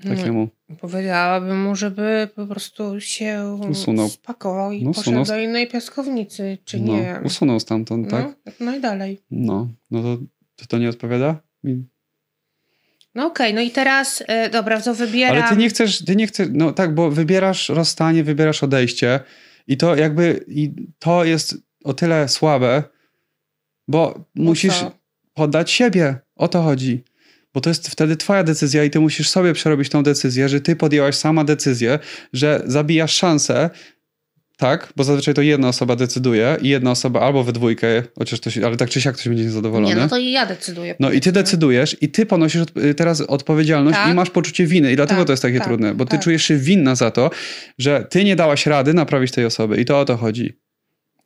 takiemu. 0.08 0.48
No, 0.68 0.76
powiedziałabym 0.76 1.62
mu, 1.62 1.76
żeby 1.76 2.28
po 2.34 2.46
prostu 2.46 3.00
się 3.00 3.58
usunął. 3.70 4.08
spakował 4.08 4.72
i 4.72 4.84
no, 4.84 4.90
poszedł 4.90 5.20
usunął. 5.20 5.24
do 5.24 5.38
innej 5.38 5.68
piaskownicy, 5.68 6.58
czy 6.64 6.80
no, 6.80 6.92
nie. 6.92 7.20
Usunął 7.24 7.60
stamtąd, 7.60 8.10
tak? 8.10 8.36
No, 8.46 8.52
no 8.60 8.76
i 8.76 8.80
dalej. 8.80 9.20
No, 9.30 9.68
no 9.90 10.02
to, 10.02 10.18
to, 10.56 10.66
to 10.66 10.78
nie 10.78 10.88
odpowiada? 10.88 11.40
Mi... 11.64 11.84
No 13.14 13.26
okej, 13.26 13.46
okay, 13.46 13.54
no 13.54 13.60
i 13.60 13.70
teraz, 13.70 14.22
e, 14.26 14.50
dobra, 14.50 14.80
to 14.80 14.94
wybieram. 14.94 15.36
Ale 15.36 15.48
ty 15.48 15.56
nie 15.56 15.68
chcesz, 15.68 16.04
ty 16.04 16.16
nie 16.16 16.26
chcesz, 16.26 16.48
no 16.52 16.72
tak, 16.72 16.94
bo 16.94 17.10
wybierasz 17.10 17.68
rozstanie, 17.68 18.24
wybierasz 18.24 18.62
odejście 18.62 19.20
i 19.66 19.76
to 19.76 19.96
jakby, 19.96 20.44
i 20.48 20.72
to 20.98 21.24
jest 21.24 21.54
o 21.84 21.94
tyle 21.94 22.28
słabe, 22.28 22.82
bo 23.88 24.24
no 24.34 24.44
musisz 24.44 24.78
co? 24.78 24.92
poddać 25.34 25.70
siebie, 25.70 26.18
o 26.36 26.48
to 26.48 26.62
chodzi. 26.62 27.04
Bo 27.54 27.60
to 27.60 27.70
jest 27.70 27.88
wtedy 27.88 28.16
twoja 28.16 28.44
decyzja 28.44 28.84
i 28.84 28.90
ty 28.90 29.00
musisz 29.00 29.30
sobie 29.30 29.52
przerobić 29.52 29.88
tą 29.88 30.02
decyzję, 30.02 30.48
że 30.48 30.60
ty 30.60 30.76
podjęłaś 30.76 31.14
sama 31.14 31.44
decyzję, 31.44 31.98
że 32.32 32.62
zabijasz 32.66 33.12
szansę, 33.12 33.70
tak, 34.62 34.92
bo 34.96 35.04
zazwyczaj 35.04 35.34
to 35.34 35.42
jedna 35.42 35.68
osoba 35.68 35.96
decyduje 35.96 36.56
i 36.62 36.68
jedna 36.68 36.90
osoba 36.90 37.20
albo 37.20 37.44
we 37.44 37.52
dwójkę, 37.52 38.02
chociaż 38.18 38.40
to 38.40 38.50
się, 38.50 38.66
ale 38.66 38.76
tak 38.76 38.90
czy 38.90 39.00
siak 39.00 39.14
ktoś 39.14 39.28
będzie 39.28 39.44
niezadowolony. 39.44 39.94
Nie, 39.94 40.00
no 40.00 40.08
to 40.08 40.18
i 40.18 40.30
ja 40.30 40.46
decyduję. 40.46 40.94
No 41.00 41.12
i 41.12 41.20
ty 41.20 41.32
decydujesz 41.32 41.96
i 42.00 42.08
ty 42.08 42.26
ponosisz 42.26 42.62
teraz 42.96 43.20
odpowiedzialność 43.20 43.98
tak? 43.98 44.10
i 44.10 44.14
masz 44.14 44.30
poczucie 44.30 44.66
winy 44.66 44.92
i 44.92 44.96
dlatego 44.96 45.20
tak, 45.20 45.26
to 45.26 45.32
jest 45.32 45.42
takie 45.42 45.58
tak, 45.58 45.66
trudne, 45.66 45.94
bo 45.94 46.04
ty 46.04 46.10
tak. 46.10 46.20
czujesz 46.20 46.44
się 46.44 46.56
winna 46.56 46.94
za 46.94 47.10
to, 47.10 47.30
że 47.78 48.06
ty 48.10 48.24
nie 48.24 48.36
dałaś 48.36 48.66
rady 48.66 48.94
naprawić 48.94 49.32
tej 49.32 49.44
osoby 49.44 49.80
i 49.80 49.84
to 49.84 50.00
o 50.00 50.04
to 50.04 50.16
chodzi. 50.16 50.58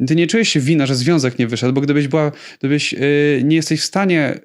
Ty 0.07 0.17
nie 0.17 0.27
czujesz 0.27 0.49
się 0.49 0.61
wina, 0.61 0.87
że 0.87 0.95
związek 0.95 1.39
nie 1.39 1.47
wyszedł, 1.47 1.73
bo 1.73 1.81
gdybyś 1.81 2.09
była, 2.09 2.33
gdybyś 2.59 2.93
yy, 2.93 3.01
nie 3.45 3.57
jesteś 3.57 3.81
w 3.81 3.85
stanie 3.85 4.41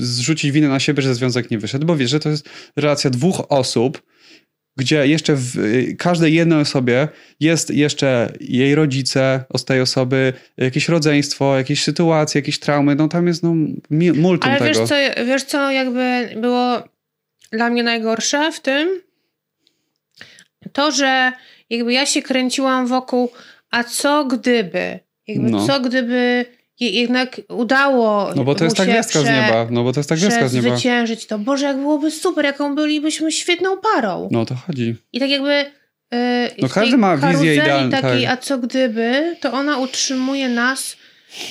zrzucić 0.00 0.52
winę 0.52 0.68
na 0.68 0.80
siebie, 0.80 1.02
że 1.02 1.14
związek 1.14 1.50
nie 1.50 1.58
wyszedł, 1.58 1.86
bo 1.86 1.96
wiesz, 1.96 2.10
że 2.10 2.20
to 2.20 2.28
jest 2.28 2.48
relacja 2.76 3.10
dwóch 3.10 3.42
osób, 3.48 4.02
gdzie 4.76 5.06
jeszcze 5.06 5.34
w 5.36 5.56
każdej 5.98 6.34
jednej 6.34 6.60
osobie 6.60 7.08
jest 7.40 7.70
jeszcze 7.70 8.32
jej 8.40 8.74
rodzice 8.74 9.44
z 9.56 9.64
tej 9.64 9.80
osoby, 9.80 10.32
jakieś 10.56 10.88
rodzeństwo, 10.88 11.56
jakieś 11.56 11.82
sytuacje, 11.82 12.38
jakieś 12.38 12.58
traumy, 12.58 12.94
no 12.94 13.08
tam 13.08 13.26
jest 13.26 13.42
no 13.42 13.54
multum 14.14 14.50
Ale 14.50 14.58
tego. 14.58 14.80
wiesz 14.80 14.88
co, 14.88 14.94
wiesz 15.26 15.44
co 15.44 15.70
jakby 15.70 16.28
było 16.36 16.82
dla 17.50 17.70
mnie 17.70 17.82
najgorsze 17.82 18.52
w 18.52 18.60
tym? 18.60 18.88
To, 20.72 20.92
że 20.92 21.32
jakby 21.70 21.92
ja 21.92 22.06
się 22.06 22.22
kręciłam 22.22 22.86
wokół, 22.86 23.30
a 23.70 23.84
co 23.84 24.24
gdyby? 24.24 24.98
Jakby 25.26 25.50
no. 25.50 25.66
co 25.66 25.80
gdyby 25.80 26.44
jednak 26.80 27.40
udało 27.48 28.30
No 28.36 28.44
bo 28.44 28.54
to 28.54 28.64
jest 28.64 28.76
ta 28.76 28.86
gwiazdka 28.86 29.20
z 29.20 29.24
nieba. 29.24 29.66
No 29.70 29.84
bo 29.84 29.92
to 29.92 30.00
jest 30.00 30.08
ta 30.08 30.16
gwiazdka 30.16 30.48
z 30.48 30.54
nieba. 30.54 30.70
zwyciężyć 30.70 31.26
to. 31.26 31.38
Boże, 31.38 31.66
jak 31.66 31.76
byłoby 31.76 32.10
super, 32.10 32.44
jaką 32.44 32.74
bylibyśmy 32.74 33.32
świetną 33.32 33.76
parą. 33.76 34.28
No 34.32 34.46
to 34.46 34.54
chodzi. 34.54 34.96
I 35.12 35.20
tak 35.20 35.30
jakby 35.30 35.64
yy, 36.12 36.18
no 36.58 36.68
każdy 36.68 36.96
ma 36.96 37.16
wizję 37.16 37.54
idealną. 37.54 37.90
Takiej, 37.90 38.24
tak. 38.24 38.32
A 38.32 38.36
co 38.36 38.58
gdyby, 38.58 39.36
to 39.40 39.52
ona 39.52 39.78
utrzymuje 39.78 40.48
nas 40.48 40.96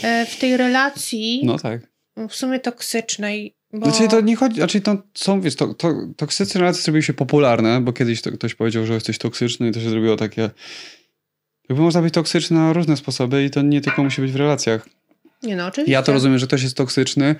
yy, 0.03 0.25
w 0.25 0.37
tej 0.39 0.57
relacji 0.57 1.41
no 1.43 1.59
tak. 1.59 1.81
w 2.29 2.35
sumie 2.35 2.59
toksycznej. 2.59 3.55
Bo... 3.73 3.91
Znaczy 3.91 4.07
to 4.07 4.21
nie 4.21 4.35
chodzi, 4.35 4.55
znaczy 4.55 4.81
to 4.81 4.97
są, 5.13 5.41
wiesz, 5.41 5.55
to, 5.55 5.73
to, 5.73 5.93
toksyczne 6.17 6.61
relacje 6.61 6.83
zrobiły 6.83 7.03
się 7.03 7.13
popularne, 7.13 7.81
bo 7.81 7.93
kiedyś 7.93 8.21
to, 8.21 8.31
ktoś 8.31 8.55
powiedział, 8.55 8.85
że 8.85 8.93
jesteś 8.93 9.17
toksyczny 9.17 9.69
i 9.69 9.71
to 9.71 9.79
się 9.79 9.89
zrobiło 9.89 10.15
takie... 10.15 10.49
Jakby 11.69 11.83
można 11.83 12.01
być 12.01 12.13
toksyczny 12.13 12.57
na 12.57 12.73
różne 12.73 12.97
sposoby 12.97 13.43
i 13.43 13.49
to 13.49 13.61
nie 13.61 13.81
tylko 13.81 14.03
musi 14.03 14.21
być 14.21 14.31
w 14.31 14.35
relacjach. 14.35 14.87
Nie 15.45 15.55
no, 15.55 15.65
oczywiście. 15.65 15.91
Ja 15.93 16.03
to 16.03 16.13
rozumiem, 16.13 16.39
że 16.39 16.47
ktoś 16.47 16.63
jest 16.63 16.77
toksyczny, 16.77 17.35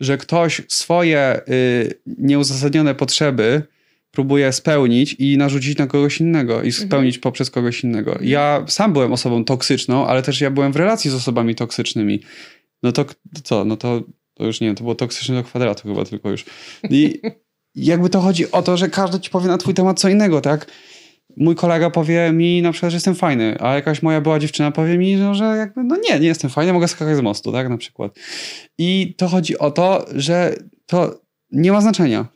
że 0.00 0.18
ktoś 0.18 0.62
swoje 0.68 1.40
y, 1.48 2.00
nieuzasadnione 2.18 2.94
potrzeby 2.94 3.62
próbuje 4.10 4.52
spełnić 4.52 5.16
i 5.18 5.38
narzucić 5.38 5.78
na 5.78 5.86
kogoś 5.86 6.20
innego 6.20 6.54
i 6.54 6.66
mhm. 6.66 6.72
spełnić 6.72 7.16
mhm. 7.16 7.22
poprzez 7.22 7.50
kogoś 7.50 7.84
innego. 7.84 8.10
Mhm. 8.10 8.30
Ja 8.30 8.64
sam 8.68 8.92
byłem 8.92 9.12
osobą 9.12 9.44
toksyczną, 9.44 10.06
ale 10.06 10.22
też 10.22 10.40
ja 10.40 10.50
byłem 10.50 10.72
w 10.72 10.76
relacji 10.76 11.10
z 11.10 11.14
osobami 11.14 11.54
toksycznymi. 11.54 12.20
No 12.82 12.92
to 12.92 13.04
co? 13.44 13.64
No 13.64 13.76
to, 13.76 14.02
to 14.34 14.46
już 14.46 14.60
nie 14.60 14.66
wiem, 14.66 14.76
to 14.76 14.82
było 14.82 14.94
toksyczne 14.94 15.34
do 15.34 15.44
kwadratu 15.44 15.88
chyba 15.88 16.04
tylko 16.04 16.30
już. 16.30 16.44
I 16.90 17.20
jakby 17.74 18.10
to 18.10 18.20
chodzi 18.20 18.52
o 18.52 18.62
to, 18.62 18.76
że 18.76 18.88
każdy 18.88 19.20
ci 19.20 19.30
powie 19.30 19.48
na 19.48 19.58
twój 19.58 19.74
temat 19.74 20.00
co 20.00 20.08
innego, 20.08 20.40
tak? 20.40 20.66
Mój 21.40 21.54
kolega 21.54 21.90
powie 21.90 22.32
mi 22.32 22.62
na 22.62 22.72
przykład, 22.72 22.92
że 22.92 22.96
jestem 22.96 23.14
fajny, 23.14 23.56
a 23.60 23.74
jakaś 23.74 24.02
moja 24.02 24.20
była 24.20 24.38
dziewczyna 24.38 24.70
powie 24.70 24.98
mi, 24.98 25.16
no, 25.16 25.34
że 25.34 25.44
jakby, 25.44 25.84
no 25.84 25.96
nie, 25.96 26.20
nie 26.20 26.26
jestem 26.26 26.50
fajny, 26.50 26.72
mogę 26.72 26.88
skakać 26.88 27.16
z 27.16 27.20
mostu, 27.20 27.52
tak, 27.52 27.68
na 27.68 27.78
przykład. 27.78 28.18
I 28.78 29.14
to 29.16 29.28
chodzi 29.28 29.58
o 29.58 29.70
to, 29.70 30.06
że 30.14 30.54
to 30.86 31.20
nie 31.52 31.72
ma 31.72 31.80
znaczenia. 31.80 32.26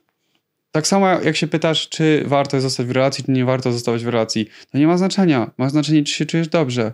Tak 0.70 0.86
samo 0.86 1.08
jak 1.08 1.36
się 1.36 1.46
pytasz, 1.46 1.88
czy 1.88 2.24
warto 2.26 2.60
zostać 2.60 2.86
w 2.86 2.90
relacji, 2.90 3.24
czy 3.24 3.30
nie 3.30 3.44
warto 3.44 3.72
zostawać 3.72 4.04
w 4.04 4.08
relacji, 4.08 4.48
to 4.70 4.78
nie 4.78 4.86
ma 4.86 4.98
znaczenia. 4.98 5.50
Ma 5.58 5.68
znaczenie, 5.68 6.04
czy 6.04 6.14
się 6.14 6.26
czujesz 6.26 6.48
dobrze. 6.48 6.92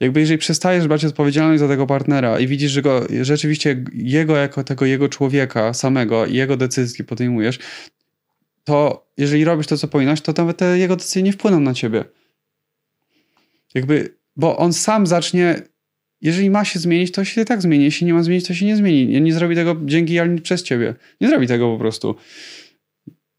Jakby 0.00 0.20
jeżeli 0.20 0.38
przestajesz 0.38 0.88
brać 0.88 1.04
odpowiedzialność 1.04 1.60
za 1.60 1.68
tego 1.68 1.86
partnera 1.86 2.40
i 2.40 2.46
widzisz, 2.46 2.72
że 2.72 2.82
go 2.82 3.06
rzeczywiście 3.22 3.84
jego 3.92 4.36
jako 4.36 4.64
tego 4.64 4.86
jego 4.86 5.08
człowieka 5.08 5.74
samego 5.74 6.26
i 6.26 6.34
jego 6.34 6.56
decyzji 6.56 7.04
podejmujesz, 7.04 7.58
to 8.66 9.06
jeżeli 9.16 9.44
robisz 9.44 9.66
to, 9.66 9.78
co 9.78 9.88
powinnaś, 9.88 10.20
to 10.20 10.32
nawet 10.36 10.56
te 10.56 10.78
jego 10.78 10.96
decyzje 10.96 11.22
nie 11.22 11.32
wpłyną 11.32 11.60
na 11.60 11.74
ciebie. 11.74 12.04
Jakby, 13.74 14.16
bo 14.36 14.56
on 14.56 14.72
sam 14.72 15.06
zacznie, 15.06 15.62
jeżeli 16.20 16.50
ma 16.50 16.64
się 16.64 16.78
zmienić, 16.78 17.12
to 17.12 17.24
się 17.24 17.44
tak 17.44 17.62
zmieni. 17.62 17.84
Jeśli 17.84 18.06
nie 18.06 18.14
ma 18.14 18.22
zmienić, 18.22 18.46
to 18.46 18.54
się 18.54 18.66
nie 18.66 18.76
zmieni. 18.76 19.20
Nie 19.20 19.34
zrobi 19.34 19.54
tego 19.54 19.76
dzięki 19.84 20.18
ani 20.18 20.40
przez 20.40 20.62
ciebie. 20.62 20.94
Nie 21.20 21.28
zrobi 21.28 21.46
tego 21.46 21.72
po 21.72 21.78
prostu. 21.78 22.14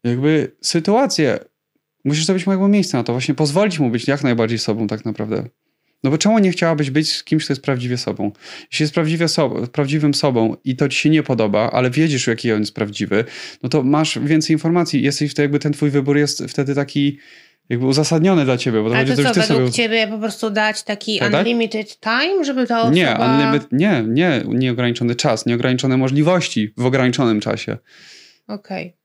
Jakby 0.04 0.56
sytuację, 0.62 1.38
musisz 2.04 2.24
zrobić 2.26 2.46
mu 2.46 2.52
jakby 2.52 2.68
miejsce 2.68 2.96
na 2.96 3.04
to, 3.04 3.12
właśnie 3.12 3.34
pozwolić 3.34 3.78
mu 3.78 3.90
być 3.90 4.08
jak 4.08 4.22
najbardziej 4.22 4.58
sobą 4.58 4.86
tak 4.86 5.04
naprawdę. 5.04 5.48
No 6.04 6.10
bo 6.10 6.18
czemu 6.18 6.38
nie 6.38 6.50
chciałabyś 6.50 6.90
być 6.90 7.12
z 7.12 7.24
kimś, 7.24 7.44
kto 7.44 7.52
jest 7.52 7.62
prawdziwie 7.62 7.98
sobą? 7.98 8.32
Jeśli 8.72 8.82
jest 8.82 8.94
prawdziwie 8.94 9.28
sobą, 9.28 9.66
prawdziwym 9.66 10.14
sobą 10.14 10.56
i 10.64 10.76
to 10.76 10.88
ci 10.88 10.98
się 10.98 11.10
nie 11.10 11.22
podoba, 11.22 11.70
ale 11.72 11.90
wiedziesz, 11.90 12.26
jaki 12.26 12.52
on 12.52 12.60
jest 12.60 12.74
prawdziwy, 12.74 13.24
no 13.62 13.68
to 13.68 13.82
masz 13.82 14.18
więcej 14.18 14.54
informacji. 14.54 15.02
Jesteś 15.02 15.30
wtedy, 15.30 15.44
jakby 15.44 15.58
ten 15.58 15.72
twój 15.72 15.90
wybór 15.90 16.16
jest 16.16 16.44
wtedy 16.44 16.74
taki 16.74 17.18
jakby 17.68 17.86
uzasadniony 17.86 18.44
dla 18.44 18.56
ciebie. 18.56 18.82
Bo 18.82 18.90
to 18.90 18.96
Ale 18.96 19.06
to 19.06 19.16
co, 19.16 19.22
według 19.22 19.44
sobie... 19.44 19.70
ciebie 19.70 20.08
po 20.08 20.18
prostu 20.18 20.50
dać 20.50 20.82
taki 20.82 21.18
tak, 21.18 21.32
tak? 21.32 21.46
unlimited 21.46 22.00
time, 22.00 22.44
żeby 22.44 22.66
ta 22.66 22.80
osoba... 22.80 22.94
Nie, 22.94 23.16
unlimited, 23.20 23.72
nie, 23.72 24.04
nie, 24.08 24.42
nieograniczony 24.48 25.14
czas, 25.14 25.46
nieograniczone 25.46 25.96
możliwości 25.96 26.74
w 26.76 26.86
ograniczonym 26.86 27.40
czasie. 27.40 27.78
Okej. 28.48 28.86
Okay. 28.86 28.98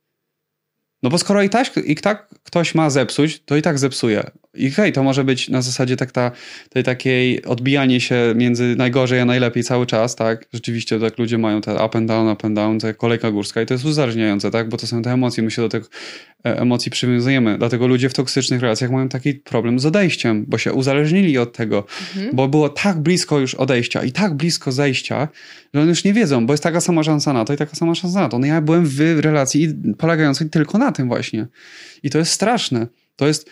No 1.04 1.10
bo 1.10 1.18
skoro 1.18 1.42
i 1.42 1.50
tak, 1.50 1.78
i 1.86 1.96
tak 1.96 2.28
ktoś 2.44 2.76
ma 2.76 2.90
zepsuć, 2.90 3.42
to 3.46 3.56
i 3.56 3.62
tak 3.62 3.80
zepsuje. 3.80 4.24
i 4.54 4.72
hej, 4.72 4.94
to 4.94 5.04
może 5.04 5.24
być 5.24 5.50
na 5.50 5.62
zasadzie 5.62 5.98
tak 5.98 6.12
ta, 6.12 6.32
tej 6.70 6.84
takiej 6.84 7.46
odbijanie 7.46 8.02
się 8.02 8.34
między 8.36 8.76
najgorzej 8.76 9.20
a 9.20 9.26
najlepiej 9.26 9.64
cały 9.64 9.86
czas, 9.86 10.16
tak? 10.16 10.46
Rzeczywiście 10.54 11.00
tak 11.00 11.18
ludzie 11.18 11.38
mają 11.38 11.62
te 11.62 11.86
up 11.86 11.98
and 11.98 12.08
down, 12.08 12.30
up 12.30 12.48
and 12.48 12.56
down, 12.56 12.80
to 12.80 12.88
jak 12.88 12.98
kolejka 12.98 13.32
górska 13.32 13.62
i 13.62 13.66
to 13.66 13.74
jest 13.74 13.86
uzależniające, 13.86 14.52
tak? 14.52 14.70
Bo 14.70 14.78
to 14.78 14.88
są 14.88 15.02
te 15.02 15.12
emocje, 15.12 15.44
my 15.44 15.52
się 15.52 15.62
do 15.62 15.70
tych 15.70 15.90
e, 16.46 16.60
emocji 16.60 16.92
przywiązujemy. 16.92 17.58
Dlatego 17.58 17.88
ludzie 17.88 18.10
w 18.10 18.14
toksycznych 18.14 18.62
relacjach 18.62 18.92
mają 18.92 19.10
taki 19.10 19.34
problem 19.34 19.80
z 19.80 19.86
odejściem, 19.86 20.46
bo 20.48 20.58
się 20.58 20.74
uzależnili 20.74 21.38
od 21.38 21.54
tego, 21.54 21.86
mhm. 22.16 22.36
bo 22.36 22.48
było 22.48 22.70
tak 22.70 23.00
blisko 23.00 23.40
już 23.40 23.56
odejścia 23.56 24.04
i 24.04 24.12
tak 24.12 24.34
blisko 24.34 24.72
zejścia, 24.72 25.28
że 25.74 25.82
oni 25.82 25.90
już 25.90 26.04
nie 26.04 26.14
wiedzą, 26.14 26.46
bo 26.46 26.54
jest 26.54 26.64
taka 26.64 26.82
sama 26.82 27.04
szansa 27.04 27.34
na 27.34 27.46
to 27.46 27.54
i 27.54 27.58
taka 27.58 27.76
sama 27.76 27.96
szansa 27.96 28.22
na 28.22 28.30
to. 28.30 28.40
No 28.40 28.48
ja 28.48 28.62
byłem 28.62 28.86
w 28.86 29.00
relacji 29.00 29.74
polegającej 29.98 30.50
tylko 30.50 30.78
na 30.78 30.93
tym 30.94 31.08
właśnie. 31.08 31.48
I 32.04 32.10
to 32.10 32.18
jest 32.18 32.32
straszne. 32.32 32.88
To 33.16 33.28
jest 33.28 33.50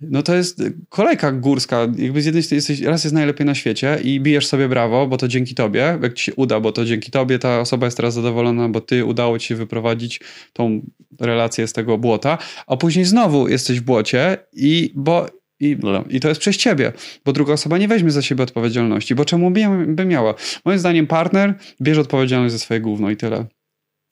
no 0.00 0.22
to 0.22 0.34
jest 0.34 0.62
kolejka 0.88 1.32
górska. 1.32 1.86
Jakby 1.96 2.22
z 2.22 2.26
jednej 2.26 2.42
strony 2.42 2.56
jesteś, 2.56 2.80
raz 2.80 3.04
jest 3.04 3.14
najlepiej 3.14 3.46
na 3.46 3.54
świecie 3.54 3.98
i 4.02 4.20
bijesz 4.20 4.46
sobie 4.46 4.68
brawo, 4.68 5.06
bo 5.06 5.16
to 5.16 5.28
dzięki 5.28 5.54
tobie, 5.54 5.98
jak 6.02 6.14
ci 6.14 6.24
się 6.24 6.34
uda, 6.34 6.60
bo 6.60 6.72
to 6.72 6.84
dzięki 6.84 7.10
tobie 7.10 7.38
ta 7.38 7.60
osoba 7.60 7.86
jest 7.86 7.96
teraz 7.96 8.14
zadowolona, 8.14 8.68
bo 8.68 8.80
ty 8.80 9.04
udało 9.04 9.38
ci 9.38 9.46
się 9.46 9.56
wyprowadzić 9.56 10.20
tą 10.52 10.82
relację 11.20 11.66
z 11.66 11.72
tego 11.72 11.98
błota, 11.98 12.38
a 12.66 12.76
później 12.76 13.04
znowu 13.04 13.48
jesteś 13.48 13.80
w 13.80 13.82
błocie 13.82 14.36
i 14.52 14.92
bo 14.94 15.26
i, 15.60 15.76
I 16.10 16.20
to 16.20 16.28
jest 16.28 16.40
przez 16.40 16.56
ciebie, 16.56 16.92
bo 17.24 17.32
druga 17.32 17.52
osoba 17.52 17.78
nie 17.78 17.88
weźmie 17.88 18.10
za 18.10 18.22
siebie 18.22 18.42
odpowiedzialności, 18.42 19.14
bo 19.14 19.24
czemu 19.24 19.50
by, 19.86 20.04
miała? 20.04 20.34
Moim 20.64 20.78
zdaniem 20.78 21.06
partner 21.06 21.54
bierze 21.80 22.00
odpowiedzialność 22.00 22.52
za 22.52 22.58
swoje 22.58 22.80
gówno 22.80 23.10
i 23.10 23.16
tyle. 23.16 23.46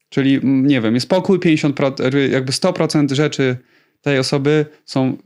Czyli, 0.08 0.34
mm, 0.34 0.66
nie 0.66 0.80
wiem, 0.80 0.94
jest 0.94 1.08
pokój, 1.08 1.38
50%, 1.38 2.30
jakby 2.30 2.52
100% 2.52 3.12
rzeczy 3.12 3.56
tej 4.00 4.18
osoby 4.18 4.66
są, 4.84 5.16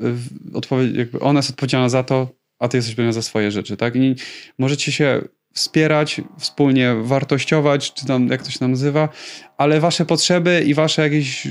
jakby 0.95 1.21
ona 1.21 1.39
jest 1.39 1.51
odpowiedzialna 1.51 1.89
za 1.89 2.03
to, 2.03 2.29
a 2.59 2.69
ty 2.69 2.77
jesteś 2.77 2.93
odpowiedzialny 2.93 3.13
za 3.13 3.23
swoje 3.23 3.51
rzeczy, 3.51 3.77
tak? 3.77 3.97
I 3.97 4.15
możecie 4.59 4.93
się 4.93 5.23
wspierać, 5.55 6.21
wspólnie 6.39 6.95
wartościować, 7.03 7.93
czy 7.95 8.07
tam, 8.07 8.29
jak 8.29 8.43
to 8.43 8.51
się 8.51 8.69
nazywa, 8.69 9.09
ale 9.57 9.81
wasze 9.81 10.05
potrzeby 10.05 10.65
i 10.67 10.75
wasze 10.75 11.03
jakieś 11.03 11.49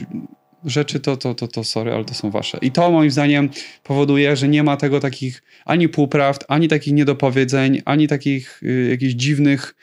rzeczy, 0.66 1.00
to, 1.00 1.18
to, 1.18 1.36
to, 1.36 1.48
to 1.48 1.64
sorry, 1.64 1.94
ale 1.94 2.06
to 2.06 2.14
są 2.14 2.32
wasze. 2.32 2.58
I 2.62 2.72
to 2.72 2.92
moim 2.92 3.12
zdaniem 3.12 3.50
powoduje, 3.84 4.36
że 4.36 4.48
nie 4.48 4.64
ma 4.64 4.78
tego 4.78 5.00
takich 5.00 5.44
ani 5.66 5.90
półprawd, 5.90 6.46
ani 6.48 6.68
takich 6.68 6.94
niedopowiedzeń, 6.94 7.82
ani 7.86 8.08
takich 8.08 8.64
y, 8.64 8.88
jakichś 8.90 9.14
dziwnych, 9.14 9.76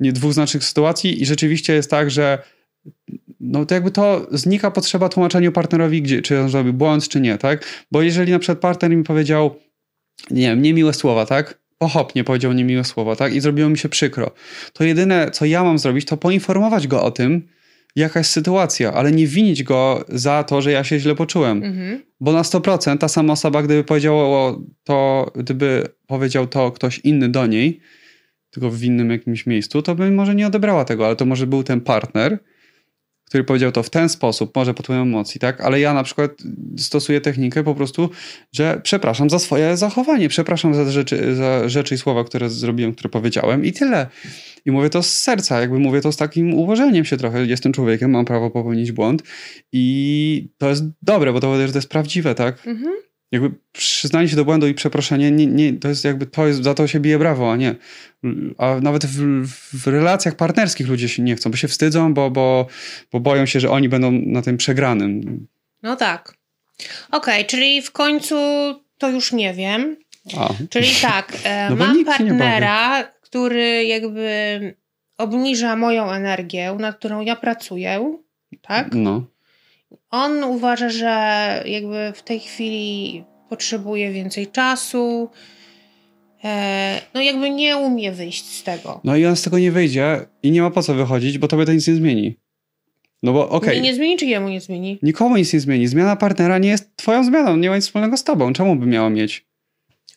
dwuznacznych 0.00 0.64
sytuacji 0.64 1.22
i 1.22 1.26
rzeczywiście 1.26 1.72
jest 1.72 1.90
tak, 1.90 2.10
że 2.10 2.42
no 3.40 3.66
to 3.66 3.74
jakby 3.74 3.90
to 3.90 4.26
znika 4.30 4.70
potrzeba 4.70 5.08
tłumaczenia 5.08 5.52
partnerowi, 5.52 6.02
gdzie, 6.02 6.22
czy 6.22 6.40
on 6.40 6.48
zrobił 6.48 6.72
błąd, 6.72 7.08
czy 7.08 7.20
nie, 7.20 7.38
tak? 7.38 7.64
Bo 7.90 8.02
jeżeli 8.02 8.32
na 8.32 8.38
przykład 8.38 8.58
partner 8.58 8.96
mi 8.96 9.04
powiedział, 9.04 9.56
nie 10.30 10.42
wiem, 10.42 10.62
niemiłe 10.62 10.94
słowa, 10.94 11.26
tak? 11.26 11.58
Pochopnie 11.78 12.24
powiedział 12.24 12.52
niemiłe 12.52 12.84
słowa, 12.84 13.16
tak? 13.16 13.34
I 13.34 13.40
zrobiło 13.40 13.68
mi 13.68 13.78
się 13.78 13.88
przykro. 13.88 14.30
To 14.72 14.84
jedyne, 14.84 15.30
co 15.30 15.44
ja 15.44 15.64
mam 15.64 15.78
zrobić, 15.78 16.06
to 16.06 16.16
poinformować 16.16 16.88
go 16.88 17.02
o 17.02 17.10
tym, 17.10 17.48
jaka 17.96 18.20
jest 18.20 18.30
sytuacja, 18.30 18.92
ale 18.92 19.12
nie 19.12 19.26
winić 19.26 19.62
go 19.62 20.04
za 20.08 20.44
to, 20.44 20.62
że 20.62 20.72
ja 20.72 20.84
się 20.84 20.98
źle 20.98 21.14
poczułem. 21.14 21.64
Mhm. 21.64 22.02
Bo 22.20 22.32
na 22.32 22.42
100% 22.42 22.98
ta 22.98 23.08
sama 23.08 23.32
osoba, 23.32 23.62
gdyby 23.62 23.84
powiedziało 23.84 24.62
to, 24.84 25.30
gdyby 25.36 25.88
powiedział 26.06 26.46
to 26.46 26.72
ktoś 26.72 26.98
inny 26.98 27.28
do 27.28 27.46
niej, 27.46 27.80
tylko 28.50 28.70
w 28.70 28.82
innym 28.82 29.10
jakimś 29.10 29.46
miejscu, 29.46 29.82
to 29.82 29.94
by 29.94 30.10
może 30.10 30.34
nie 30.34 30.46
odebrała 30.46 30.84
tego, 30.84 31.06
ale 31.06 31.16
to 31.16 31.26
może 31.26 31.46
był 31.46 31.62
ten 31.62 31.80
partner, 31.80 32.38
który 33.32 33.44
powiedział 33.44 33.72
to 33.72 33.82
w 33.82 33.90
ten 33.90 34.08
sposób, 34.08 34.56
może 34.56 34.74
pod 34.74 34.86
wpływem 34.86 35.08
emocji, 35.08 35.40
tak? 35.40 35.60
Ale 35.60 35.80
ja 35.80 35.94
na 35.94 36.02
przykład 36.02 36.30
stosuję 36.76 37.20
technikę 37.20 37.64
po 37.64 37.74
prostu, 37.74 38.10
że 38.52 38.80
przepraszam 38.82 39.30
za 39.30 39.38
swoje 39.38 39.76
zachowanie, 39.76 40.28
przepraszam 40.28 40.74
za 40.74 40.90
rzeczy, 40.90 41.34
za 41.34 41.68
rzeczy 41.68 41.94
i 41.94 41.98
słowa, 41.98 42.24
które 42.24 42.50
zrobiłem, 42.50 42.92
które 42.92 43.10
powiedziałem 43.10 43.64
i 43.64 43.72
tyle. 43.72 44.06
I 44.64 44.70
mówię 44.70 44.90
to 44.90 45.02
z 45.02 45.18
serca, 45.18 45.60
jakby 45.60 45.78
mówię 45.78 46.00
to 46.00 46.12
z 46.12 46.16
takim 46.16 46.54
uważeniem 46.54 47.04
się 47.04 47.16
trochę. 47.16 47.46
Jestem 47.46 47.72
człowiekiem, 47.72 48.10
mam 48.10 48.24
prawo 48.24 48.50
popełnić 48.50 48.92
błąd 48.92 49.22
i 49.72 50.48
to 50.58 50.68
jest 50.68 50.84
dobre, 51.02 51.32
bo 51.32 51.40
to 51.40 51.56
to 51.72 51.78
jest 51.78 51.88
prawdziwe, 51.88 52.34
tak? 52.34 52.66
Mhm 52.66 52.92
jakby 53.32 53.50
przyznanie 53.72 54.28
się 54.28 54.36
do 54.36 54.44
błędu 54.44 54.66
i 54.66 54.74
przeproszenie, 54.74 55.30
nie, 55.30 55.46
nie, 55.46 55.72
to 55.72 55.88
jest 55.88 56.04
jakby, 56.04 56.26
to 56.26 56.46
jest, 56.46 56.64
za 56.64 56.74
to 56.74 56.86
się 56.86 57.00
bije 57.00 57.18
brawo, 57.18 57.52
a 57.52 57.56
nie. 57.56 57.74
A 58.58 58.80
nawet 58.80 59.06
w, 59.06 59.46
w 59.82 59.86
relacjach 59.86 60.36
partnerskich 60.36 60.88
ludzie 60.88 61.08
się 61.08 61.22
nie 61.22 61.36
chcą, 61.36 61.50
bo 61.50 61.56
się 61.56 61.68
wstydzą, 61.68 62.14
bo, 62.14 62.30
bo, 62.30 62.66
bo 63.12 63.20
boją 63.20 63.46
się, 63.46 63.60
że 63.60 63.70
oni 63.70 63.88
będą 63.88 64.12
na 64.12 64.42
tym 64.42 64.56
przegranym. 64.56 65.46
No 65.82 65.96
tak. 65.96 66.34
Okej, 67.10 67.34
okay, 67.34 67.44
czyli 67.44 67.82
w 67.82 67.92
końcu 67.92 68.36
to 68.98 69.08
już 69.08 69.32
nie 69.32 69.54
wiem. 69.54 69.96
A. 70.36 70.48
Czyli 70.70 70.88
tak, 71.02 71.32
e, 71.44 71.70
no 71.70 71.76
mam 71.76 72.04
partnera, 72.04 73.04
który 73.20 73.84
jakby 73.84 74.74
obniża 75.18 75.76
moją 75.76 76.10
energię, 76.10 76.76
nad 76.78 76.96
którą 76.96 77.20
ja 77.20 77.36
pracuję, 77.36 78.18
tak? 78.62 78.94
No. 78.94 79.31
On 80.12 80.44
uważa, 80.44 80.88
że 80.88 81.08
jakby 81.66 82.12
w 82.14 82.22
tej 82.22 82.40
chwili 82.40 83.24
potrzebuje 83.48 84.12
więcej 84.12 84.46
czasu. 84.46 85.30
E, 86.44 87.00
no 87.14 87.20
jakby 87.20 87.50
nie 87.50 87.76
umie 87.76 88.12
wyjść 88.12 88.44
z 88.44 88.62
tego. 88.62 89.00
No 89.04 89.16
i 89.16 89.26
on 89.26 89.36
z 89.36 89.42
tego 89.42 89.58
nie 89.58 89.72
wyjdzie 89.72 90.26
i 90.42 90.50
nie 90.50 90.62
ma 90.62 90.70
po 90.70 90.82
co 90.82 90.94
wychodzić, 90.94 91.38
bo 91.38 91.48
tobie 91.48 91.66
to 91.66 91.72
nic 91.72 91.88
nie 91.88 91.94
zmieni. 91.94 92.36
No 93.22 93.32
bo 93.32 93.48
okej. 93.48 93.68
Okay. 93.68 93.80
Nie 93.80 93.94
zmieni, 93.94 94.16
czy 94.16 94.26
jemu 94.26 94.48
nie 94.48 94.60
zmieni? 94.60 94.98
Nikomu 95.02 95.36
nic 95.36 95.52
nie 95.52 95.60
zmieni. 95.60 95.86
Zmiana 95.86 96.16
partnera 96.16 96.58
nie 96.58 96.68
jest 96.68 96.96
twoją 96.96 97.24
zmianą, 97.24 97.56
nie 97.56 97.70
ma 97.70 97.76
nic 97.76 97.84
wspólnego 97.84 98.16
z 98.16 98.24
tobą. 98.24 98.52
Czemu 98.52 98.76
by 98.76 98.86
miała 98.86 99.10
mieć? 99.10 99.46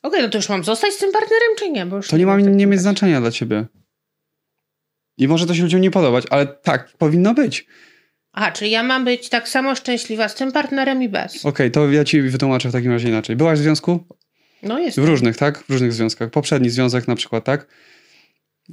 Okej, 0.02 0.10
okay, 0.10 0.22
no 0.22 0.30
to 0.30 0.38
już 0.38 0.50
mam 0.50 0.64
zostać 0.64 0.94
z 0.94 0.98
tym 0.98 1.12
partnerem, 1.12 1.50
czy 1.58 1.70
nie? 1.70 1.86
Bo 1.86 2.00
to 2.00 2.18
nie 2.18 2.26
ma 2.26 2.40
nie 2.40 2.68
mieć 2.68 2.80
znaczenia 2.80 3.22
dla 3.22 3.32
ciebie. 3.32 3.66
I 5.18 5.28
może 5.28 5.48
to 5.48 5.54
się 5.54 5.62
ludziom 5.64 5.82
nie 5.82 5.92
podobać, 5.92 6.24
ale 6.30 6.48
tak 6.48 6.98
powinno 6.98 7.34
być. 7.34 7.68
Aha, 8.38 8.52
czyli 8.52 8.72
ja 8.72 8.84
mam 8.84 9.06
być 9.06 9.30
tak 9.30 9.50
samo 9.50 9.76
szczęśliwa 9.76 10.30
z 10.30 10.36
tym 10.36 10.52
partnerem 10.52 11.04
i 11.04 11.10
bez. 11.10 11.36
Okej, 11.36 11.50
okay, 11.50 11.72
to 11.72 11.92
ja 11.92 12.04
ci 12.04 12.22
wytłumaczę 12.22 12.70
w 12.70 12.72
takim 12.72 12.92
razie 12.92 13.10
inaczej. 13.10 13.36
Byłaś 13.36 13.60
w 13.60 13.62
związku? 13.62 14.04
No 14.64 14.80
jest. 14.80 15.00
W 15.00 15.04
różnych, 15.04 15.38
tak? 15.38 15.64
W 15.64 15.70
różnych 15.70 15.94
związkach. 15.94 16.30
Poprzedni 16.30 16.70
związek 16.70 17.08
na 17.08 17.16
przykład, 17.16 17.44
tak? 17.44 17.68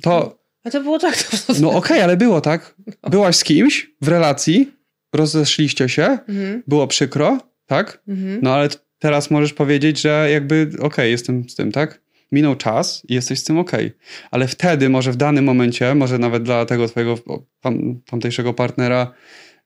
To... 0.02 0.38
A 0.64 0.70
to 0.70 0.80
było 0.80 0.98
tak. 0.98 1.16
To 1.46 1.52
no 1.60 1.68
okej, 1.68 1.78
okay, 1.78 2.04
ale 2.04 2.16
było 2.16 2.40
tak. 2.40 2.74
Byłaś 3.10 3.36
z 3.36 3.44
kimś 3.44 3.90
w 4.00 4.08
relacji, 4.08 4.72
rozeszliście 5.12 5.88
się, 5.88 6.18
mhm. 6.28 6.62
było 6.66 6.86
przykro, 6.86 7.38
tak? 7.66 8.02
Mhm. 8.08 8.38
No 8.42 8.54
ale 8.54 8.68
teraz 8.98 9.30
możesz 9.30 9.52
powiedzieć, 9.52 10.00
że 10.00 10.28
jakby 10.32 10.68
okej, 10.72 10.86
okay, 10.86 11.08
jestem 11.08 11.48
z 11.48 11.54
tym, 11.54 11.72
tak? 11.72 12.02
Minął 12.32 12.56
czas 12.56 13.02
i 13.08 13.14
jesteś 13.14 13.38
z 13.38 13.44
tym 13.44 13.58
okej. 13.58 13.86
Okay. 13.86 13.98
Ale 14.30 14.48
wtedy 14.48 14.88
może 14.88 15.12
w 15.12 15.16
danym 15.16 15.44
momencie, 15.44 15.94
może 15.94 16.18
nawet 16.18 16.42
dla 16.42 16.66
tego 16.66 16.88
twojego 16.88 17.18
tam, 17.60 18.00
tamtejszego 18.06 18.54
partnera 18.54 19.14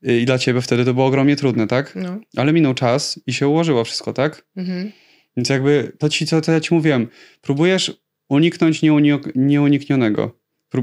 i 0.07 0.25
dla 0.25 0.39
ciebie 0.39 0.61
wtedy 0.61 0.85
to 0.85 0.95
było 0.95 1.07
ogromnie 1.07 1.37
trudne, 1.37 1.67
tak? 1.67 1.95
No. 1.97 2.21
Ale 2.37 2.53
minął 2.53 2.75
czas 2.75 3.21
i 3.27 3.33
się 3.33 3.49
ułożyło 3.49 3.85
wszystko, 3.85 4.13
tak? 4.13 4.47
Mhm. 4.57 4.93
Więc 5.37 5.49
jakby 5.49 5.93
to 5.99 6.09
ci, 6.09 6.27
co 6.27 6.41
to 6.41 6.53
ja 6.53 6.61
ci 6.61 6.75
mówiłem, 6.75 7.09
próbujesz 7.41 7.93
uniknąć 8.29 8.81
nieuniknionego. 9.35 10.39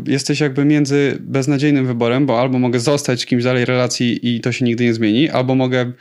Jesteś 0.07 0.39
jakby 0.39 0.65
między 0.65 1.17
beznadziejnym 1.19 1.87
wyborem, 1.87 2.25
bo 2.25 2.41
albo 2.41 2.59
mogę 2.59 2.79
zostać 2.79 3.25
kimś 3.25 3.43
dalej 3.43 3.65
relacji 3.65 4.35
i 4.35 4.41
to 4.41 4.51
się 4.51 4.65
nigdy 4.65 4.83
nie 4.83 4.93
zmieni, 4.93 5.29
albo 5.29 5.55
mogę 5.55 5.91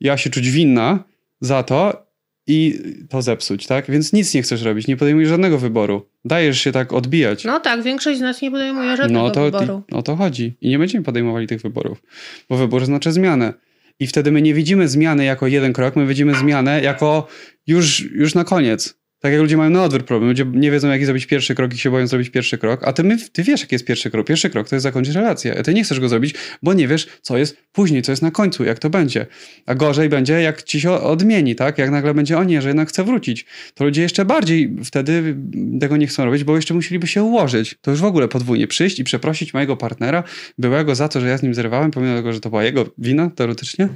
ja 0.00 0.16
się 0.16 0.30
czuć 0.30 0.50
winna 0.50 1.04
za 1.40 1.62
to 1.62 2.05
i 2.46 2.78
to 3.08 3.22
zepsuć, 3.22 3.66
tak? 3.66 3.90
Więc 3.90 4.12
nic 4.12 4.34
nie 4.34 4.42
chcesz 4.42 4.62
robić, 4.62 4.86
nie 4.86 4.96
podejmujesz 4.96 5.28
żadnego 5.28 5.58
wyboru. 5.58 6.08
Dajesz 6.24 6.60
się 6.60 6.72
tak 6.72 6.92
odbijać. 6.92 7.44
No 7.44 7.60
tak, 7.60 7.82
większość 7.82 8.18
z 8.18 8.22
nas 8.22 8.42
nie 8.42 8.50
podejmuje 8.50 8.96
żadnego 8.96 9.24
no 9.24 9.30
to, 9.30 9.44
wyboru. 9.44 9.82
O 9.92 10.02
to 10.02 10.16
chodzi. 10.16 10.56
I 10.60 10.68
nie 10.68 10.78
będziemy 10.78 11.04
podejmowali 11.04 11.46
tych 11.46 11.62
wyborów, 11.62 12.02
bo 12.48 12.56
wybór 12.56 12.86
znaczy 12.86 13.12
zmianę. 13.12 13.54
I 14.00 14.06
wtedy 14.06 14.32
my 14.32 14.42
nie 14.42 14.54
widzimy 14.54 14.88
zmiany 14.88 15.24
jako 15.24 15.46
jeden 15.46 15.72
krok, 15.72 15.96
my 15.96 16.06
widzimy 16.06 16.34
zmianę 16.34 16.82
jako 16.82 17.26
już, 17.66 18.00
już 18.00 18.34
na 18.34 18.44
koniec. 18.44 18.98
Tak 19.26 19.32
jak 19.32 19.42
ludzie 19.42 19.56
mają 19.56 19.70
na 19.70 19.84
odwrót 19.84 20.04
problem. 20.04 20.28
Ludzie 20.28 20.46
nie 20.52 20.70
wiedzą, 20.70 20.88
jaki 20.88 21.04
zrobić 21.04 21.26
pierwszy 21.26 21.54
krok 21.54 21.74
i 21.74 21.78
się 21.78 21.90
boją 21.90 22.06
zrobić 22.06 22.30
pierwszy 22.30 22.58
krok, 22.58 22.80
a 22.84 22.92
ty, 22.92 23.04
my, 23.04 23.16
ty 23.32 23.42
wiesz, 23.42 23.60
jaki 23.60 23.74
jest 23.74 23.84
pierwszy 23.84 24.10
krok. 24.10 24.26
Pierwszy 24.26 24.50
krok 24.50 24.68
to 24.68 24.76
jest 24.76 24.82
zakończyć 24.82 25.14
relację. 25.14 25.58
A 25.58 25.62
ty 25.62 25.74
nie 25.74 25.84
chcesz 25.84 26.00
go 26.00 26.08
zrobić, 26.08 26.34
bo 26.62 26.74
nie 26.74 26.88
wiesz, 26.88 27.08
co 27.22 27.38
jest 27.38 27.56
później, 27.72 28.02
co 28.02 28.12
jest 28.12 28.22
na 28.22 28.30
końcu, 28.30 28.64
jak 28.64 28.78
to 28.78 28.90
będzie. 28.90 29.26
A 29.66 29.74
gorzej 29.74 30.08
będzie, 30.08 30.40
jak 30.40 30.62
ci 30.62 30.80
się 30.80 30.90
odmieni, 30.90 31.54
tak? 31.54 31.78
Jak 31.78 31.90
nagle 31.90 32.14
będzie, 32.14 32.38
o 32.38 32.44
nie, 32.44 32.62
że 32.62 32.68
jednak 32.68 32.88
chce 32.88 33.04
wrócić. 33.04 33.46
To 33.74 33.84
ludzie 33.84 34.02
jeszcze 34.02 34.24
bardziej 34.24 34.76
wtedy 34.84 35.36
tego 35.80 35.96
nie 35.96 36.06
chcą 36.06 36.24
robić, 36.24 36.44
bo 36.44 36.56
jeszcze 36.56 36.74
musieliby 36.74 37.06
się 37.06 37.22
ułożyć. 37.22 37.74
To 37.80 37.90
już 37.90 38.00
w 38.00 38.04
ogóle 38.04 38.28
podwójnie 38.28 38.66
przyjść 38.66 38.98
i 38.98 39.04
przeprosić 39.04 39.54
mojego 39.54 39.76
partnera 39.76 40.22
byłego 40.58 40.94
za 40.94 41.08
to, 41.08 41.20
że 41.20 41.28
ja 41.28 41.38
z 41.38 41.42
nim 41.42 41.54
zerwałem, 41.54 41.90
pomimo 41.90 42.16
tego, 42.16 42.32
że 42.32 42.40
to 42.40 42.50
była 42.50 42.64
jego 42.64 42.86
wina, 42.98 43.30
teoretycznie. 43.30 43.88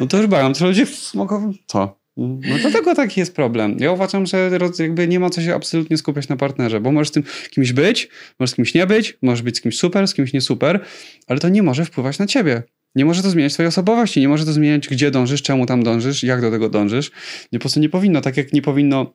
No 0.00 0.06
to 0.06 0.16
już 0.16 0.26
bałem, 0.26 0.54
to 0.54 0.66
ludzie 0.66 0.86
mogą, 1.14 1.52
co? 1.66 1.97
No 2.18 2.58
dlatego 2.60 2.94
taki 2.94 3.20
jest 3.20 3.34
problem. 3.34 3.76
Ja 3.80 3.92
uważam, 3.92 4.26
że 4.26 4.50
jakby 4.78 5.08
nie 5.08 5.20
ma 5.20 5.30
co 5.30 5.42
się 5.42 5.54
absolutnie 5.54 5.96
skupiać 5.96 6.28
na 6.28 6.36
partnerze, 6.36 6.80
bo 6.80 6.92
możesz 6.92 7.08
z 7.08 7.12
tym 7.12 7.22
kimś 7.50 7.72
być, 7.72 8.08
możesz 8.38 8.52
z 8.52 8.54
kimś 8.54 8.74
nie 8.74 8.86
być, 8.86 9.18
możesz 9.22 9.42
być 9.42 9.56
z 9.56 9.60
kimś 9.60 9.78
super, 9.78 10.08
z 10.08 10.14
kimś 10.14 10.32
nie 10.32 10.40
super, 10.40 10.80
ale 11.26 11.38
to 11.38 11.48
nie 11.48 11.62
może 11.62 11.84
wpływać 11.84 12.18
na 12.18 12.26
ciebie. 12.26 12.62
Nie 12.94 13.04
może 13.04 13.22
to 13.22 13.30
zmieniać 13.30 13.52
twojej 13.52 13.68
osobowości, 13.68 14.20
nie 14.20 14.28
może 14.28 14.44
to 14.44 14.52
zmieniać, 14.52 14.88
gdzie 14.88 15.10
dążysz, 15.10 15.42
czemu 15.42 15.66
tam 15.66 15.82
dążysz, 15.82 16.22
jak 16.22 16.40
do 16.40 16.50
tego 16.50 16.68
dążysz. 16.68 17.10
Nie, 17.52 17.58
po 17.58 17.62
prostu 17.62 17.80
nie 17.80 17.88
powinno, 17.88 18.20
tak 18.20 18.36
jak 18.36 18.52
nie 18.52 18.62
powinno 18.62 19.12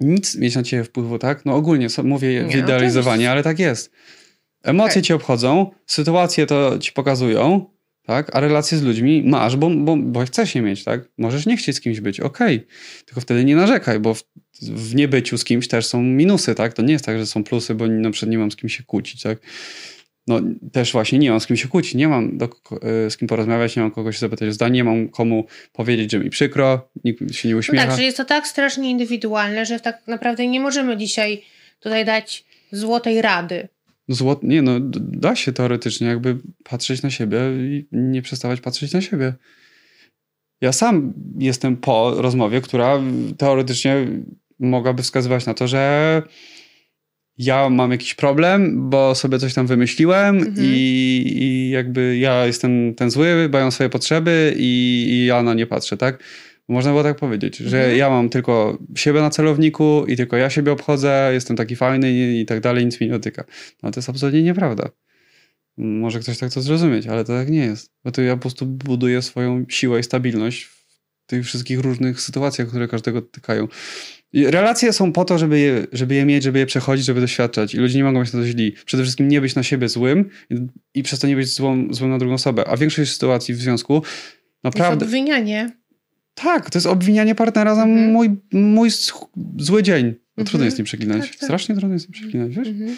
nic 0.00 0.36
mieć 0.36 0.54
na 0.54 0.62
ciebie 0.62 0.84
wpływu, 0.84 1.18
tak? 1.18 1.44
No 1.44 1.54
ogólnie 1.54 1.88
mówię 2.04 2.32
Nie, 3.18 3.30
ale 3.30 3.42
tak 3.42 3.58
jest. 3.58 3.92
Emocje 4.62 4.92
Okej. 4.92 5.02
cię 5.02 5.14
obchodzą, 5.14 5.70
sytuacje 5.86 6.46
to 6.46 6.78
ci 6.78 6.92
pokazują, 6.92 7.66
tak? 8.06 8.36
A 8.36 8.40
relacje 8.40 8.78
z 8.78 8.82
ludźmi 8.82 9.22
masz, 9.26 9.56
bo, 9.56 9.70
bo, 9.70 9.96
bo 9.96 10.24
chcesz 10.24 10.54
je 10.54 10.62
mieć, 10.62 10.84
tak? 10.84 11.08
Możesz 11.18 11.46
nie 11.46 11.56
chcieć 11.56 11.76
z 11.76 11.80
kimś 11.80 12.00
być, 12.00 12.20
okej. 12.20 12.66
Tylko 13.06 13.20
wtedy 13.20 13.44
nie 13.44 13.56
narzekaj, 13.56 14.00
bo 14.00 14.14
w, 14.14 14.22
w 14.62 14.94
niebyciu 14.94 15.38
z 15.38 15.44
kimś 15.44 15.68
też 15.68 15.86
są 15.86 16.02
minusy, 16.02 16.54
tak? 16.54 16.72
To 16.72 16.82
nie 16.82 16.92
jest 16.92 17.04
tak, 17.04 17.18
że 17.18 17.26
są 17.26 17.44
plusy, 17.44 17.74
bo 17.74 17.86
na 17.86 18.10
przykład 18.10 18.30
nie 18.30 18.38
mam 18.38 18.50
z 18.50 18.56
kim 18.56 18.68
się 18.68 18.82
kłócić, 18.82 19.22
tak? 19.22 19.38
No 20.26 20.40
też 20.72 20.92
właśnie 20.92 21.18
nie 21.18 21.30
mam 21.30 21.40
z 21.40 21.46
kim 21.46 21.56
się 21.56 21.68
kłócić, 21.68 21.94
nie 21.94 22.08
mam 22.08 22.38
do, 22.38 22.48
y, 23.06 23.10
z 23.10 23.16
kim 23.16 23.28
porozmawiać, 23.28 23.76
nie 23.76 23.82
mam 23.82 23.90
kogoś 23.90 24.18
zapytać 24.18 24.48
o 24.48 24.52
zdanie, 24.52 24.74
nie 24.74 24.84
mam 24.84 25.08
komu 25.08 25.46
powiedzieć, 25.72 26.12
że 26.12 26.18
mi 26.18 26.30
przykro, 26.30 26.88
nikt 27.04 27.34
się 27.34 27.48
nie 27.48 27.54
No 27.54 27.58
uśmiecha. 27.58 27.86
tak, 27.86 27.96
że 27.96 28.02
jest 28.02 28.16
to 28.16 28.24
tak 28.24 28.46
strasznie 28.46 28.90
indywidualne, 28.90 29.66
że 29.66 29.80
tak 29.80 30.06
naprawdę 30.06 30.46
nie 30.46 30.60
możemy 30.60 30.96
dzisiaj 30.96 31.42
tutaj 31.80 32.04
dać 32.04 32.44
złotej 32.72 33.22
rady. 33.22 33.68
Złot, 34.08 34.42
nie 34.42 34.62
no, 34.62 34.80
da 34.96 35.36
się 35.36 35.52
teoretycznie 35.52 36.06
jakby 36.06 36.38
patrzeć 36.64 37.02
na 37.02 37.10
siebie 37.10 37.38
i 37.58 37.86
nie 37.92 38.22
przestawać 38.22 38.60
patrzeć 38.60 38.92
na 38.92 39.00
siebie. 39.00 39.34
Ja 40.60 40.72
sam 40.72 41.12
jestem 41.38 41.76
po 41.76 42.14
rozmowie, 42.22 42.60
która 42.60 43.00
teoretycznie 43.38 44.06
mogłaby 44.58 45.02
wskazywać 45.02 45.46
na 45.46 45.54
to, 45.54 45.68
że 45.68 46.22
ja 47.38 47.70
mam 47.70 47.90
jakiś 47.90 48.14
problem, 48.14 48.90
bo 48.90 49.14
sobie 49.14 49.38
coś 49.38 49.54
tam 49.54 49.66
wymyśliłem 49.66 50.36
Mhm. 50.36 50.54
i, 50.60 51.32
i 51.36 51.70
jakby 51.70 52.16
ja 52.16 52.46
jestem 52.46 52.94
ten 52.94 53.10
zły, 53.10 53.48
mają 53.52 53.70
swoje 53.70 53.90
potrzeby 53.90 54.54
i, 54.58 55.04
i 55.08 55.26
ja 55.26 55.42
na 55.42 55.54
nie 55.54 55.66
patrzę, 55.66 55.96
tak? 55.96 56.22
Można 56.68 56.90
było 56.90 57.02
tak 57.02 57.16
powiedzieć, 57.16 57.56
że 57.56 57.78
Mhm. 57.78 57.98
ja 57.98 58.10
mam 58.10 58.28
tylko 58.28 58.78
siebie 58.96 59.20
na 59.20 59.30
celowniku 59.30 60.04
i 60.08 60.16
tylko 60.16 60.36
ja 60.36 60.50
siebie 60.50 60.72
obchodzę, 60.72 61.30
jestem 61.32 61.56
taki 61.56 61.76
fajny 61.76 62.12
i, 62.12 62.46
tak 62.46 62.60
dalej, 62.60 62.84
nic 62.84 63.00
mi 63.00 63.06
nie 63.06 63.12
dotyka. 63.12 63.44
No 63.82 63.90
to 63.90 64.00
jest 64.00 64.08
absolutnie 64.08 64.42
nieprawda. 64.42 64.88
Może 65.76 66.20
ktoś 66.20 66.38
tak 66.38 66.52
to 66.52 66.60
zrozumieć, 66.60 67.06
ale 67.06 67.24
to 67.24 67.32
tak 67.32 67.50
nie 67.50 67.64
jest. 67.64 67.92
Bo 68.04 68.10
to 68.10 68.22
ja 68.22 68.34
po 68.34 68.40
prostu 68.40 68.66
buduję 68.66 69.22
swoją 69.22 69.64
siłę 69.68 70.00
i 70.00 70.02
stabilność 70.02 70.62
w 70.64 70.84
tych 71.26 71.44
wszystkich 71.44 71.80
różnych 71.80 72.20
sytuacjach, 72.20 72.68
które 72.68 72.88
każdego 72.88 73.20
dotykają. 73.20 73.68
I 74.32 74.46
relacje 74.46 74.92
są 74.92 75.12
po 75.12 75.24
to, 75.24 75.38
żeby 75.38 75.58
je, 75.58 75.86
żeby 75.92 76.14
je 76.14 76.24
mieć, 76.24 76.42
żeby 76.42 76.58
je 76.58 76.66
przechodzić, 76.66 77.06
żeby 77.06 77.20
doświadczać. 77.20 77.74
I 77.74 77.78
ludzie 77.78 77.98
nie 77.98 78.04
mogą 78.04 78.20
być 78.20 78.32
na 78.32 78.40
to 78.40 78.46
źli. 78.46 78.74
Przede 78.84 79.02
wszystkim 79.02 79.28
nie 79.28 79.40
być 79.40 79.54
na 79.54 79.62
siebie 79.62 79.88
złym 79.88 80.30
i, 80.50 80.54
i 80.94 81.02
przez 81.02 81.20
to 81.20 81.26
nie 81.26 81.36
być 81.36 81.48
złą, 81.48 81.86
złym 81.90 82.10
na 82.10 82.18
drugą 82.18 82.34
osobę. 82.34 82.68
A 82.68 82.76
większość 82.76 83.12
sytuacji 83.12 83.54
w 83.54 83.58
związku 83.58 84.02
naprawdę... 84.64 85.04
Jest 85.04 85.14
obwinianie. 85.14 85.70
Tak, 86.34 86.70
to 86.70 86.78
jest 86.78 86.86
obwinianie 86.86 87.34
partnera 87.34 87.74
za 87.74 87.82
Mhm. 87.82 88.12
mój, 88.12 88.30
mój 88.52 88.90
zły 89.58 89.82
dzień. 89.82 90.04
No, 90.06 90.10
Mhm. 90.42 90.46
Trudno 90.46 90.64
jest 90.64 90.78
nie 90.78 90.84
przeklinać. 90.84 91.20
Tak, 91.20 91.30
tak. 91.30 91.44
Strasznie 91.44 91.74
trudno 91.76 91.94
jest 91.94 92.08
nie 92.08 92.12
przeklinać, 92.12 92.56
wiesz? 92.56 92.68
Mhm. 92.68 92.96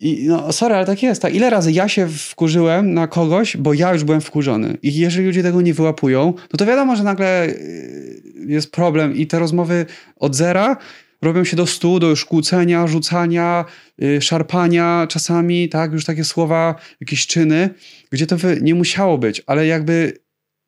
I 0.00 0.24
no, 0.28 0.52
sorry, 0.52 0.74
ale 0.74 0.86
tak 0.86 1.02
jest. 1.02 1.22
Tak. 1.22 1.34
Ile 1.34 1.50
razy 1.50 1.72
ja 1.72 1.88
się 1.88 2.08
wkurzyłem 2.08 2.94
na 2.94 3.06
kogoś, 3.06 3.56
bo 3.56 3.74
ja 3.74 3.92
już 3.92 4.04
byłem 4.04 4.20
wkurzony. 4.20 4.78
I 4.82 4.94
jeżeli 4.94 5.26
ludzie 5.26 5.42
tego 5.42 5.60
nie 5.60 5.74
wyłapują, 5.74 6.34
no 6.52 6.56
to 6.58 6.66
wiadomo, 6.66 6.96
że 6.96 7.02
nagle 7.04 7.46
yy, 7.46 8.52
jest 8.52 8.72
problem 8.72 9.16
i 9.16 9.26
te 9.26 9.38
rozmowy 9.38 9.86
od 10.16 10.34
zera 10.36 10.76
robią 11.22 11.44
się 11.44 11.56
do 11.56 11.66
stu, 11.66 11.98
do 11.98 12.08
już 12.08 12.24
kłócenia, 12.24 12.86
rzucania, 12.86 13.64
yy, 13.98 14.20
szarpania 14.22 15.06
czasami, 15.08 15.68
tak, 15.68 15.92
już 15.92 16.04
takie 16.04 16.24
słowa, 16.24 16.74
jakieś 17.00 17.26
czyny, 17.26 17.70
gdzie 18.10 18.26
to 18.26 18.36
nie 18.60 18.74
musiało 18.74 19.18
być, 19.18 19.42
ale 19.46 19.66
jakby 19.66 20.23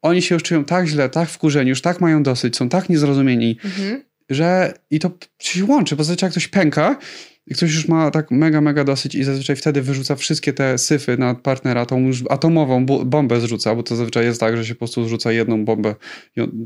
oni 0.06 0.22
się 0.22 0.34
już 0.34 0.42
czują 0.42 0.64
tak 0.64 0.86
źle, 0.86 1.08
tak 1.08 1.28
wkurzeni, 1.28 1.70
już 1.70 1.80
tak 1.82 2.00
mają 2.00 2.22
dosyć, 2.22 2.56
są 2.56 2.68
tak 2.68 2.88
niezrozumieni, 2.88 3.58
Mhm. 3.64 4.02
że 4.30 4.74
i 4.90 4.98
to 4.98 5.10
się 5.38 5.64
łączy, 5.64 5.96
bo 5.96 6.04
zazwyczaj 6.04 6.26
jak 6.26 6.32
ktoś 6.32 6.48
pęka 6.48 6.98
i 7.46 7.54
ktoś 7.54 7.74
już 7.74 7.88
ma 7.88 8.10
tak 8.10 8.30
mega, 8.30 8.60
mega 8.60 8.84
dosyć 8.84 9.14
i 9.14 9.24
zazwyczaj 9.24 9.56
wtedy 9.56 9.82
wyrzuca 9.82 10.16
wszystkie 10.16 10.52
te 10.52 10.78
syfy 10.78 11.16
na 11.18 11.34
partnera, 11.34 11.86
tą 11.86 12.00
już 12.00 12.24
atomową 12.30 12.86
bombę 12.86 13.40
zrzuca, 13.40 13.74
bo 13.74 13.82
to 13.82 13.96
zazwyczaj 13.96 14.24
jest 14.24 14.40
tak, 14.40 14.56
że 14.56 14.64
się 14.64 14.74
po 14.74 14.78
prostu 14.78 15.04
zrzuca 15.04 15.32
jedną 15.32 15.64
bombę, 15.64 15.94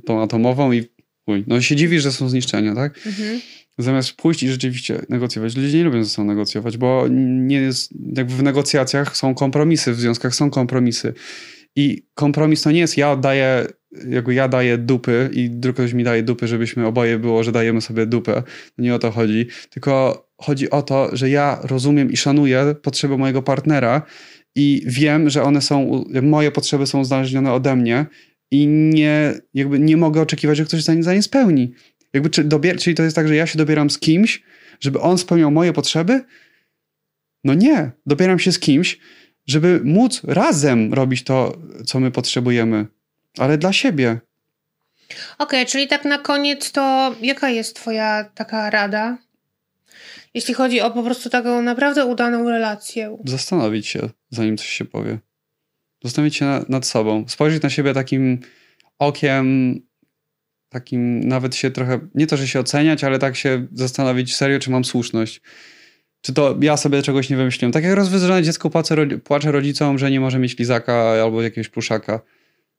tą 0.07 0.23
atomową 0.23 0.73
i 0.73 0.85
uj, 1.27 1.45
no 1.47 1.61
się 1.61 1.77
dziwi, 1.77 2.01
że 2.01 2.13
są 2.13 2.29
zniszczenia, 2.29 2.75
tak? 2.75 3.07
Mhm. 3.07 3.41
Zamiast 3.79 4.13
pójść 4.13 4.43
i 4.43 4.49
rzeczywiście 4.49 5.01
negocjować. 5.09 5.57
Ludzie 5.57 5.79
nie 5.79 5.85
lubią 5.85 6.05
ze 6.05 6.11
sobą 6.11 6.29
negocjować, 6.29 6.77
bo 6.77 7.07
nie 7.11 7.57
jest, 7.57 7.93
jakby 8.17 8.35
w 8.35 8.43
negocjacjach 8.43 9.17
są 9.17 9.35
kompromisy, 9.35 9.93
w 9.93 10.01
związkach 10.01 10.35
są 10.35 10.51
kompromisy. 10.51 11.15
I 11.77 12.07
kompromis 12.15 12.63
to 12.63 12.71
nie 12.71 12.81
jest 12.81 12.97
ja 12.97 13.13
oddaję, 13.13 13.67
jakby 14.09 14.35
ja 14.35 14.49
daję 14.49 14.79
dupy 14.79 15.31
i 15.33 15.51
drugi 15.51 15.75
ktoś 15.75 15.93
mi 15.93 16.05
daje 16.05 16.23
dupy, 16.23 16.49
żebyśmy 16.49 16.87
oboje 16.87 17.19
było, 17.19 17.45
że 17.45 17.53
dajemy 17.53 17.81
sobie 17.81 18.07
dupę. 18.07 18.43
Nie 18.79 18.95
o 18.95 18.99
to 18.99 19.11
chodzi. 19.11 19.47
Tylko 19.71 20.27
chodzi 20.39 20.71
o 20.71 20.83
to, 20.83 21.17
że 21.17 21.31
ja 21.31 21.61
rozumiem 21.63 22.13
i 22.13 22.17
szanuję 22.17 22.75
potrzeby 22.83 23.19
mojego 23.19 23.43
partnera 23.43 24.03
i 24.55 24.83
wiem, 24.87 25.31
że 25.31 25.43
one 25.43 25.61
są, 25.61 26.05
moje 26.23 26.51
potrzeby 26.51 26.87
są 26.87 27.01
uzależnione 27.01 27.53
ode 27.53 27.77
mnie 27.77 28.07
i 28.51 28.67
nie, 28.67 29.35
jakby 29.55 29.79
nie 29.79 29.97
mogę 29.97 30.21
oczekiwać, 30.21 30.57
że 30.57 30.65
ktoś 30.65 30.83
za 30.83 30.95
nie, 30.95 31.03
za 31.03 31.15
nie 31.15 31.23
spełni. 31.23 31.73
Jakby, 32.13 32.31
czy 32.31 32.45
dobier- 32.45 32.79
czyli 32.79 32.97
to 32.97 33.03
jest 33.03 33.17
tak, 33.17 33.29
że 33.29 33.37
ja 33.37 33.47
się 33.47 33.59
dobieram 33.59 33.91
z 33.91 33.99
kimś, 33.99 34.43
żeby 34.81 35.01
on 35.01 35.19
spełniał 35.19 35.51
moje 35.51 35.73
potrzeby? 35.73 36.25
No 37.45 37.55
nie. 37.55 37.91
Dobieram 38.07 38.39
się 38.39 38.53
z 38.53 38.59
kimś, 38.59 38.99
żeby 39.51 39.81
móc 39.85 40.21
razem 40.25 40.95
robić 40.95 41.25
to, 41.25 41.57
co 41.87 42.01
my 42.01 42.11
potrzebujemy, 42.11 42.87
ale 43.39 43.59
dla 43.59 43.73
siebie. 43.73 44.21
Okej, 45.39 45.67
czyli 45.67 45.89
tak 45.89 46.05
na 46.05 46.19
koniec 46.19 46.73
to 46.73 47.15
jaka 47.23 47.51
jest 47.51 47.77
twoja 47.77 48.25
taka 48.35 48.71
rada? 48.71 49.19
Jeśli 50.35 50.55
chodzi 50.55 50.81
o 50.81 50.91
po 50.91 51.03
prostu 51.03 51.31
taką 51.31 51.63
naprawdę 51.63 52.07
udaną 52.07 52.51
relację. 52.51 53.19
Zastanowić 53.25 53.87
się, 53.87 54.09
zanim 54.31 54.57
coś 54.57 54.69
się 54.69 54.85
powie. 54.85 55.19
Zastanowić 56.05 56.37
się 56.37 56.45
na, 56.45 56.65
nad 56.69 56.87
sobą. 56.87 57.25
Spojrzeć 57.29 57.63
na 57.63 57.71
siebie 57.71 57.95
takim 57.95 58.39
okiem, 58.99 59.75
takim 60.69 61.21
nawet 61.21 61.57
się 61.57 61.71
trochę, 61.71 62.01
nie 62.15 62.27
to, 62.27 62.37
że 62.37 62.49
się 62.49 62.61
oceniać, 62.61 63.05
ale 63.05 63.19
tak 63.19 63.37
się 63.37 63.67
zastanowić 63.73 64.37
serio, 64.37 64.59
czy 64.59 64.71
mam 64.71 64.85
słuszność. 64.85 65.41
Czy 66.23 66.33
to 66.35 66.57
ja 66.61 66.77
sobie 66.77 67.03
czegoś 67.03 67.31
nie 67.31 67.37
wymyśliłem. 67.37 67.73
Tak 67.73 67.85
jak 67.85 67.95
rozwyzrzone 67.95 68.43
dziecko 68.43 68.71
płacze, 68.71 69.07
płacze 69.07 69.53
rodzicom, 69.53 69.99
że 69.99 70.11
nie 70.11 70.21
może 70.21 70.39
mieć 70.39 70.59
lizaka 70.59 70.95
albo 70.95 71.43
jakiegoś 71.43 71.69
pluszaka. 71.69 72.21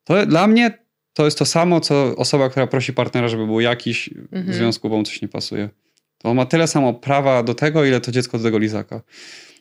To 0.04 0.26
dla 0.26 0.48
mnie 0.48 0.78
to 1.14 1.26
jest 1.26 1.38
to 1.38 1.46
samo, 1.46 1.80
co 1.80 2.16
osoba, 2.16 2.50
która 2.50 2.68
prosi 2.68 2.94
partnera, 2.94 3.28
żeby 3.28 3.46
był 3.46 3.60
jakiś 3.60 4.10
w 4.32 4.36
Mhm. 4.36 4.54
związku, 4.54 4.90
bo 4.90 4.98
mu 4.98 5.04
coś 5.04 5.22
nie 5.22 5.28
pasuje. 5.28 5.70
To 6.18 6.30
on 6.30 6.38
ma 6.38 6.46
tyle 6.46 6.68
samo 6.68 6.94
prawa 6.94 7.44
do 7.44 7.54
tego, 7.54 7.86
ile 7.86 8.02
to 8.02 8.12
dziecko 8.12 8.38
do 8.38 8.44
tego 8.44 8.58
lizaka. 8.58 9.02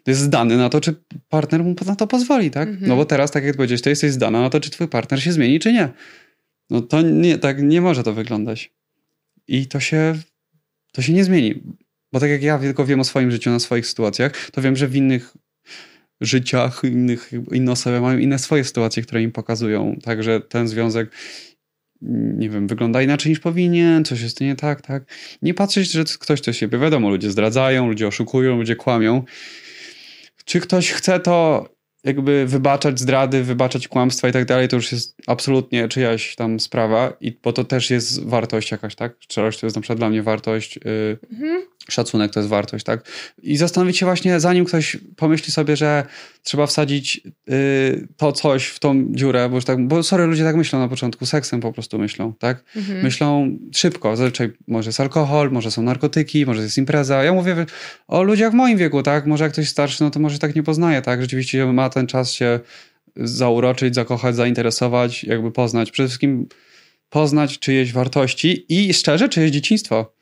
To 0.04 0.10
jest 0.10 0.20
zdany 0.20 0.56
na 0.56 0.68
to, 0.68 0.80
czy 0.80 0.94
partner 1.28 1.64
mu 1.64 1.74
na 1.86 1.96
to 1.96 2.06
pozwoli, 2.06 2.50
tak? 2.50 2.68
Mhm. 2.68 2.88
No 2.88 2.96
bo 2.96 3.04
teraz, 3.04 3.30
tak 3.30 3.44
jak 3.44 3.56
powiedziałeś, 3.56 3.82
to 3.82 3.90
jesteś 3.90 4.12
zdana 4.12 4.40
na 4.40 4.50
to, 4.50 4.60
czy 4.60 4.70
twój 4.70 4.88
partner 4.88 5.22
się 5.22 5.32
zmieni, 5.32 5.60
czy 5.60 5.72
nie. 5.72 5.88
No 6.70 6.80
to 6.80 7.02
nie, 7.02 7.38
tak 7.38 7.62
nie 7.62 7.80
może 7.80 8.02
to 8.02 8.12
wyglądać. 8.12 8.72
I 9.48 9.66
to 9.66 9.80
się, 9.80 10.14
to 10.92 11.02
się 11.02 11.12
nie 11.12 11.24
zmieni. 11.24 11.62
Bo 12.12 12.20
tak 12.20 12.30
jak 12.30 12.42
ja 12.42 12.58
tylko 12.58 12.86
wiem 12.86 13.00
o 13.00 13.04
swoim 13.04 13.30
życiu, 13.30 13.50
na 13.50 13.58
swoich 13.58 13.86
sytuacjach, 13.86 14.50
to 14.50 14.62
wiem, 14.62 14.76
że 14.76 14.88
w 14.88 14.96
innych 14.96 15.36
życiach, 16.20 16.82
innych, 16.84 17.30
inne 17.52 17.72
osoby 17.72 18.00
mają 18.00 18.18
inne 18.18 18.38
swoje 18.38 18.64
sytuacje, 18.64 19.02
które 19.02 19.22
im 19.22 19.32
pokazują. 19.32 19.96
Także 20.02 20.40
ten 20.40 20.68
związek, 20.68 21.10
nie 22.36 22.50
wiem, 22.50 22.66
wygląda 22.66 23.02
inaczej 23.02 23.30
niż 23.30 23.40
powinien, 23.40 24.04
coś 24.04 24.20
jest 24.20 24.40
nie 24.40 24.56
tak, 24.56 24.82
tak. 24.82 25.04
Nie 25.42 25.54
patrzeć, 25.54 25.90
że 25.90 26.04
ktoś 26.04 26.40
to 26.40 26.52
siebie, 26.52 26.78
wiadomo, 26.78 27.10
ludzie 27.10 27.30
zdradzają, 27.30 27.88
ludzie 27.88 28.06
oszukują, 28.06 28.56
ludzie 28.56 28.76
kłamią. 28.76 29.24
Czy 30.44 30.60
ktoś 30.60 30.90
chce 30.90 31.20
to 31.20 31.68
jakby 32.04 32.46
wybaczać 32.46 33.00
zdrady, 33.00 33.44
wybaczać 33.44 33.88
kłamstwa 33.88 34.28
i 34.28 34.32
tak 34.32 34.44
dalej, 34.44 34.68
to 34.68 34.76
już 34.76 34.92
jest 34.92 35.16
absolutnie 35.26 35.88
czyjaś 35.88 36.36
tam 36.36 36.60
sprawa, 36.60 37.12
i 37.20 37.38
bo 37.42 37.52
to 37.52 37.64
też 37.64 37.90
jest 37.90 38.24
wartość 38.24 38.70
jakaś, 38.70 38.94
tak? 38.94 39.16
Szczerość 39.20 39.60
to 39.60 39.66
jest 39.66 39.76
na 39.76 39.82
przykład 39.82 39.98
dla 39.98 40.10
mnie 40.10 40.22
wartość, 40.22 40.76
yy, 40.76 41.18
Mhm. 41.32 41.62
Szacunek 41.92 42.33
to 42.33 42.40
jest 42.40 42.50
wartość, 42.50 42.85
tak? 42.85 43.05
I 43.42 43.57
zastanowić 43.57 43.98
się 43.98 44.07
właśnie, 44.07 44.40
zanim 44.40 44.64
ktoś 44.64 44.96
pomyśli 45.16 45.53
sobie, 45.53 45.76
że 45.76 46.05
trzeba 46.42 46.66
wsadzić 46.66 47.20
y, 47.50 48.09
to 48.16 48.33
coś 48.33 48.66
w 48.66 48.79
tą 48.79 49.07
dziurę, 49.11 49.48
bo 49.48 49.55
już 49.55 49.64
tak, 49.64 49.87
bo 49.87 50.03
sorry, 50.03 50.26
ludzie 50.26 50.44
tak 50.44 50.57
myślą 50.57 50.79
na 50.79 50.88
początku, 50.88 51.26
seksem 51.26 51.61
po 51.61 51.72
prostu 51.72 51.98
myślą, 51.98 52.33
tak? 52.38 52.64
Mhm. 52.76 53.03
Myślą 53.03 53.59
szybko, 53.74 54.16
zazwyczaj 54.16 54.53
może 54.68 54.88
jest 54.88 55.00
alkohol, 55.00 55.50
może 55.50 55.70
są 55.70 55.83
narkotyki, 55.83 56.46
może 56.46 56.62
jest 56.62 56.79
impreza. 56.79 57.24
Ja 57.24 57.33
mówię 57.33 57.66
o 58.09 58.22
ludziach 58.22 58.53
w 58.53 58.55
moim 58.55 58.79
wieku, 58.79 59.03
tak? 59.03 59.26
Może 59.26 59.44
jak 59.44 59.53
ktoś 59.53 59.68
starszy, 59.68 60.05
no 60.05 60.11
to 60.11 60.20
może 60.20 60.38
tak 60.38 60.55
nie 60.55 60.62
poznaje, 60.62 61.03
tak? 61.03 61.20
Rzeczywiście 61.20 61.66
ma 61.66 61.90
ten 61.90 62.07
czas 62.07 62.33
się 62.33 62.61
zauroczyć, 63.16 63.94
zakochać, 63.94 64.37
zainteresować, 64.37 65.24
jakby 65.24 65.53
poznać. 65.53 65.90
Przede 65.90 66.09
wszystkim 66.09 66.48
poznać 67.11 67.59
czyjeś 67.59 67.92
wartości 67.92 68.66
i 68.68 68.94
szczerze 68.94 69.29
czyjeś 69.29 69.50
dzieciństwo. 69.50 70.12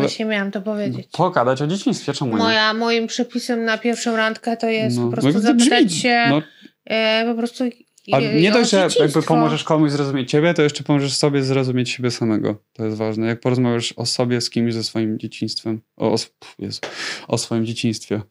Właśnie 0.00 0.24
miałam 0.24 0.50
to 0.50 0.60
powiedzieć. 0.62 1.06
Pogadać 1.12 1.62
o 1.62 1.66
dzieciństwie, 1.66 2.12
czemu 2.12 2.30
nie? 2.30 2.42
Moja, 2.42 2.74
moim 2.74 3.06
przepisem 3.06 3.64
na 3.64 3.78
pierwszą 3.78 4.16
randkę 4.16 4.56
to 4.56 4.68
jest 4.68 4.96
No, 4.96 5.04
po 5.04 5.12
prostu 5.12 5.32
no, 5.32 5.40
zapytać 5.40 5.94
się 5.94 6.26
No, 6.30 6.42
e, 6.84 7.24
po 7.26 7.34
prostu 7.34 7.64
A 8.12 8.20
nie 8.20 8.52
dość, 8.52 8.70
że 8.70 8.88
jakby 9.00 9.22
pomożesz 9.22 9.64
komuś 9.64 9.90
zrozumieć 9.90 10.30
ciebie, 10.30 10.54
to 10.54 10.62
jeszcze 10.62 10.84
pomożesz 10.84 11.16
sobie 11.16 11.42
zrozumieć 11.42 11.90
siebie 11.90 12.10
samego. 12.10 12.62
To 12.72 12.84
jest 12.84 12.96
ważne. 12.96 13.26
Jak 13.26 13.40
porozmawiasz 13.40 13.92
o 13.92 14.06
sobie 14.06 14.40
z 14.40 14.50
kimś 14.50 14.74
ze 14.74 14.84
swoim 14.84 15.18
dzieciństwem, 15.18 15.80
o, 15.96 16.12
o, 16.12 16.16
Jezu, 16.58 16.80
o 17.28 17.38
swoim 17.38 17.66
dzieciństwie. 17.66 18.22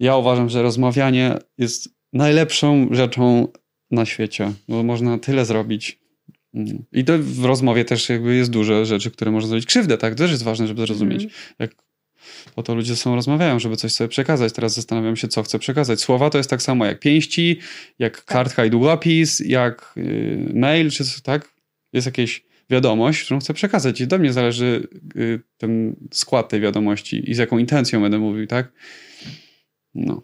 Ja 0.00 0.16
uważam, 0.16 0.48
że 0.48 0.62
rozmawianie 0.62 1.38
jest 1.58 1.88
najlepszą 2.12 2.88
rzeczą 2.90 3.48
na 3.90 4.06
świecie, 4.06 4.52
bo 4.68 4.82
można 4.82 5.18
tyle 5.18 5.44
zrobić. 5.44 5.99
Mm. 6.54 6.84
I 6.92 7.04
to 7.04 7.18
w 7.18 7.44
rozmowie 7.44 7.84
też 7.84 8.08
jakby 8.08 8.34
jest 8.34 8.50
dużo 8.50 8.84
rzeczy, 8.84 9.10
które 9.10 9.30
można 9.30 9.48
zrobić 9.48 9.66
krzywdę, 9.66 9.98
tak? 9.98 10.14
To 10.14 10.18
też 10.18 10.30
jest 10.30 10.42
ważne, 10.42 10.66
żeby 10.66 10.86
zrozumieć. 10.86 11.22
Mm. 11.22 11.34
Jak 11.58 11.74
po 12.54 12.62
to 12.62 12.74
ludzie 12.74 12.94
ze 12.94 12.96
sobą 12.96 13.16
rozmawiają, 13.16 13.58
żeby 13.58 13.76
coś 13.76 13.92
sobie 13.92 14.08
przekazać. 14.08 14.52
Teraz 14.52 14.74
zastanawiam 14.74 15.16
się, 15.16 15.28
co 15.28 15.42
chcę 15.42 15.58
przekazać. 15.58 16.00
Słowa 16.00 16.30
to 16.30 16.38
jest 16.38 16.50
tak 16.50 16.62
samo 16.62 16.86
jak 16.86 17.00
pięści, 17.00 17.58
jak 17.98 18.16
tak. 18.16 18.24
kartka 18.24 18.64
i 18.64 18.70
długopis, 18.70 19.40
jak 19.40 19.94
y, 19.96 20.52
mail, 20.54 20.90
czy 20.90 21.22
tak? 21.22 21.54
Jest 21.92 22.06
jakieś 22.06 22.44
wiadomość, 22.70 23.24
którą 23.24 23.40
chcę 23.40 23.54
przekazać. 23.54 24.00
I 24.00 24.06
do 24.06 24.18
mnie 24.18 24.32
zależy 24.32 24.88
y, 25.16 25.40
ten 25.58 25.96
skład 26.12 26.48
tej 26.48 26.60
wiadomości 26.60 27.30
i 27.30 27.34
z 27.34 27.38
jaką 27.38 27.58
intencją 27.58 28.00
będę 28.00 28.18
mówił, 28.18 28.46
tak? 28.46 28.72
No. 29.94 30.22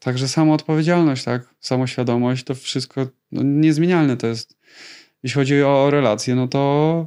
Także 0.00 0.28
samoodpowiedzialność, 0.28 1.24
tak? 1.24 1.54
Samoświadomość, 1.60 2.44
to 2.44 2.54
wszystko 2.54 3.08
no, 3.32 3.42
niezmienialne 3.42 4.16
to 4.16 4.26
jest. 4.26 4.56
Jeśli 5.22 5.40
chodzi 5.40 5.62
o 5.62 5.90
relacje, 5.90 6.34
no 6.34 6.48
to 6.48 7.06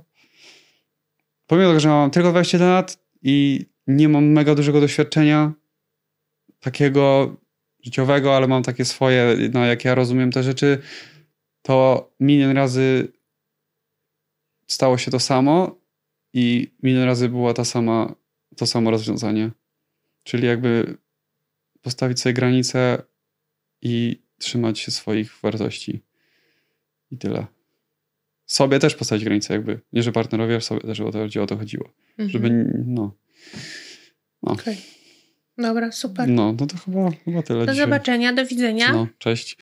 pomimo 1.47 1.69
tego, 1.69 1.79
że 1.79 1.89
mam 1.89 2.11
tylko 2.11 2.31
21 2.31 2.69
lat 2.69 2.97
i 3.21 3.65
nie 3.87 4.09
mam 4.09 4.25
mega 4.25 4.55
dużego 4.55 4.81
doświadczenia 4.81 5.53
takiego 6.59 7.35
życiowego, 7.83 8.37
ale 8.37 8.47
mam 8.47 8.63
takie 8.63 8.85
swoje, 8.85 9.35
no 9.53 9.65
jak 9.65 9.85
ja 9.85 9.95
rozumiem 9.95 10.31
te 10.31 10.43
rzeczy, 10.43 10.81
to 11.61 12.09
milion 12.19 12.57
razy 12.57 13.11
stało 14.67 14.97
się 14.97 15.11
to 15.11 15.19
samo 15.19 15.75
i 16.33 16.73
milion 16.83 17.03
razy 17.03 17.29
była 17.29 17.53
ta 17.53 17.65
sama, 17.65 18.15
to 18.57 18.67
samo 18.67 18.91
rozwiązanie. 18.91 19.51
Czyli 20.23 20.47
jakby 20.47 20.97
postawić 21.81 22.19
sobie 22.19 22.33
granice 22.33 23.03
i 23.81 24.23
trzymać 24.37 24.79
się 24.79 24.91
swoich 24.91 25.39
wartości. 25.41 26.01
I 27.11 27.17
tyle. 27.17 27.52
Sobie 28.45 28.79
też 28.79 28.95
postawić 28.95 29.25
granice, 29.25 29.53
jakby. 29.53 29.79
Nie, 29.93 30.03
że 30.03 30.11
partnerowi, 30.11 30.53
ale 30.53 30.61
sobie 30.61 30.81
też 30.81 30.99
o 30.99 31.11
to, 31.11 31.43
o 31.43 31.47
to 31.47 31.57
chodziło. 31.57 31.89
Mhm. 32.17 32.29
Żeby, 32.29 32.49
no. 32.85 33.15
no. 34.43 34.51
Okej. 34.51 34.73
Okay. 34.73 35.03
Dobra, 35.57 35.91
super. 35.91 36.29
No, 36.29 36.55
no 36.59 36.67
to 36.67 36.77
chyba, 36.77 37.11
chyba 37.11 37.41
tyle. 37.41 37.65
Do 37.65 37.71
dzisiaj. 37.71 37.85
zobaczenia, 37.85 38.33
do 38.33 38.45
widzenia. 38.45 38.91
No, 38.93 39.07
cześć. 39.17 39.51